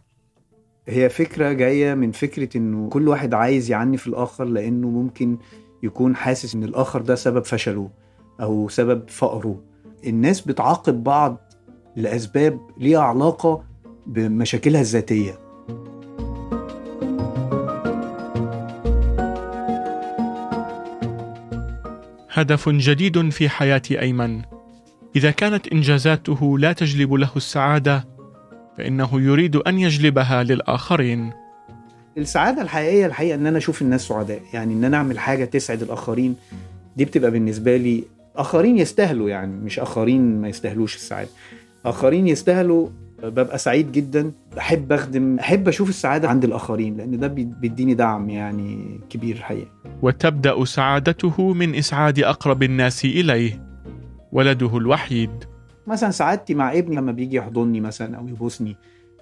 هي 0.87 1.09
فكرة 1.09 1.51
جاية 1.51 1.93
من 1.93 2.11
فكرة 2.11 2.57
إنه 2.57 2.89
كل 2.89 3.07
واحد 3.07 3.33
عايز 3.33 3.69
في 3.97 4.07
الآخر 4.07 4.45
لأنه 4.45 4.89
ممكن 4.89 5.37
يكون 5.83 6.15
حاسس 6.15 6.55
إن 6.55 6.63
الآخر 6.63 7.01
ده 7.01 7.15
سبب 7.15 7.45
فشله 7.45 7.89
أو 8.41 8.69
سبب 8.69 9.09
فقره 9.09 9.61
الناس 10.07 10.41
بتعاقب 10.41 11.03
بعض 11.03 11.37
لأسباب 11.95 12.59
ليها 12.77 12.99
علاقة 12.99 13.63
بمشاكلها 14.07 14.81
الذاتية 14.81 15.39
هدف 22.33 22.69
جديد 22.69 23.29
في 23.29 23.49
حياة 23.49 23.81
أيمن. 23.91 24.41
إذا 25.15 25.31
كانت 25.31 25.67
إنجازاته 25.67 26.59
لا 26.59 26.73
تجلب 26.73 27.13
له 27.13 27.29
السعادة، 27.35 28.07
فإنه 28.81 29.21
يريد 29.21 29.55
أن 29.55 29.79
يجلبها 29.79 30.43
للآخرين. 30.43 31.29
السعادة 32.17 32.61
الحقيقية 32.61 33.05
الحقيقة 33.05 33.35
إن 33.35 33.45
أنا 33.47 33.57
أشوف 33.57 33.81
الناس 33.81 34.01
سعداء 34.07 34.41
يعني 34.53 34.73
إن 34.73 34.83
أنا 34.83 34.97
أعمل 34.97 35.19
حاجة 35.19 35.45
تسعد 35.45 35.81
الآخرين 35.81 36.35
دي 36.97 37.05
بتبقى 37.05 37.31
بالنسبة 37.31 37.77
لي 37.77 38.03
آخرين 38.35 38.77
يستاهلوا 38.77 39.29
يعني 39.29 39.55
مش 39.65 39.79
آخرين 39.79 40.41
ما 40.41 40.47
يستاهلوش 40.49 40.95
السعادة 40.95 41.29
آخرين 41.85 42.27
يستاهلوا 42.27 42.87
ببقى 43.23 43.57
سعيد 43.57 43.91
جدا 43.91 44.31
بحب 44.55 44.91
أخدم 44.91 45.39
أحب 45.39 45.67
أشوف 45.67 45.89
السعادة 45.89 46.29
عند 46.29 46.43
الآخرين 46.43 46.97
لأن 46.97 47.19
ده 47.19 47.27
بي- 47.27 47.49
بيديني 47.61 47.93
دعم 47.93 48.29
يعني 48.29 48.99
كبير 49.09 49.35
الحقيقة 49.35 49.67
وتبدأ 50.01 50.65
سعادته 50.65 51.53
من 51.53 51.75
إسعاد 51.75 52.19
أقرب 52.19 52.63
الناس 52.63 53.05
إليه، 53.05 53.63
ولده 54.31 54.77
الوحيد. 54.77 55.29
مثلا 55.87 56.11
سعادتي 56.11 56.53
مع 56.53 56.73
ابني 56.73 56.95
لما 56.95 57.11
بيجي 57.11 57.35
يحضني 57.37 57.81
مثلا 57.81 58.17
أو 58.17 58.27
يبوسني 58.27 58.75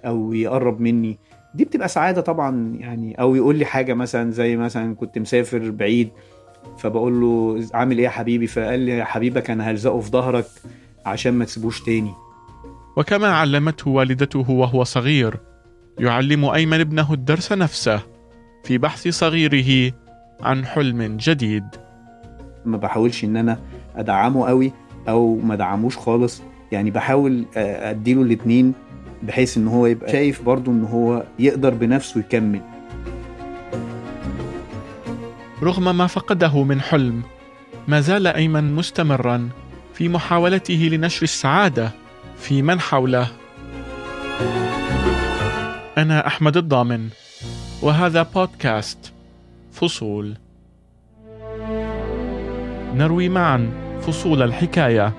أو 0.06 0.32
يقرب 0.32 0.80
مني 0.80 1.18
دي 1.54 1.64
بتبقى 1.64 1.88
سعادة 1.88 2.20
طبعا 2.20 2.76
يعني 2.78 3.20
أو 3.20 3.34
يقول 3.34 3.56
لي 3.56 3.64
حاجة 3.64 3.94
مثلا 3.94 4.30
زي 4.30 4.56
مثلا 4.56 4.94
كنت 4.94 5.18
مسافر 5.18 5.70
بعيد 5.70 6.10
فبقول 6.78 7.20
له 7.20 7.64
عامل 7.74 7.98
إيه 7.98 8.04
يا 8.04 8.10
حبيبي؟ 8.10 8.46
فقال 8.46 8.80
لي 8.80 8.92
يا 8.92 9.04
حبيبك 9.04 9.50
أنا 9.50 9.70
هلزقه 9.70 10.00
في 10.00 10.10
ظهرك 10.10 10.46
عشان 11.06 11.32
ما 11.34 11.44
تسيبوش 11.44 11.80
تاني. 11.82 12.12
وكما 12.96 13.28
علمته 13.28 13.90
والدته 13.90 14.50
وهو 14.50 14.84
صغير 14.84 15.36
يعلم 15.98 16.44
أيمن 16.44 16.80
ابنه 16.80 17.12
الدرس 17.12 17.52
نفسه 17.52 18.00
في 18.64 18.78
بحث 18.78 19.08
صغيره 19.08 19.92
عن 20.40 20.64
حلم 20.64 21.16
جديد. 21.16 21.64
ما 22.64 22.76
بحاولش 22.76 23.24
إن 23.24 23.36
أنا 23.36 23.58
أدعمه 23.96 24.46
قوي 24.46 24.72
أو 25.08 25.36
ما 25.36 25.54
ادعموش 25.54 25.98
خالص 25.98 26.42
يعني 26.72 26.90
بحاول 26.90 27.44
أديله 27.56 28.22
الاتنين 28.22 28.72
بحيث 29.22 29.56
إن 29.58 29.68
هو 29.68 29.86
يبقى 29.86 30.12
شايف 30.12 30.42
برضو 30.42 30.70
إن 30.70 30.84
هو 30.84 31.24
يقدر 31.38 31.74
بنفسه 31.74 32.20
يكمل. 32.20 32.60
رغم 35.62 35.96
ما 35.96 36.06
فقده 36.06 36.64
من 36.64 36.80
حلم 36.80 37.22
ما 37.88 38.00
زال 38.00 38.26
أيمن 38.26 38.74
مستمرا 38.74 39.48
في 39.94 40.08
محاولته 40.08 40.88
لنشر 40.92 41.22
السعادة 41.22 41.90
في 42.38 42.62
من 42.62 42.80
حوله. 42.80 43.28
أنا 45.98 46.26
أحمد 46.26 46.56
الضامن 46.56 47.08
وهذا 47.82 48.22
بودكاست 48.22 49.12
فصول. 49.72 50.36
نروي 52.94 53.28
معا 53.28 53.70
فصول 54.00 54.42
الحكاية. 54.42 55.12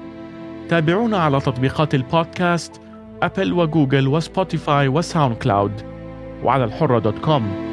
تابعونا 0.71 1.17
على 1.17 1.39
تطبيقات 1.39 1.95
البودكاست 1.95 2.81
أبل 3.23 3.53
وجوجل 3.53 4.07
وسبوتيفاي 4.07 4.87
وساوند 4.87 5.35
كلاود 5.35 5.81
وعلى 6.43 6.63
الحرة 6.63 6.99
dot 6.99 7.19
com. 7.19 7.70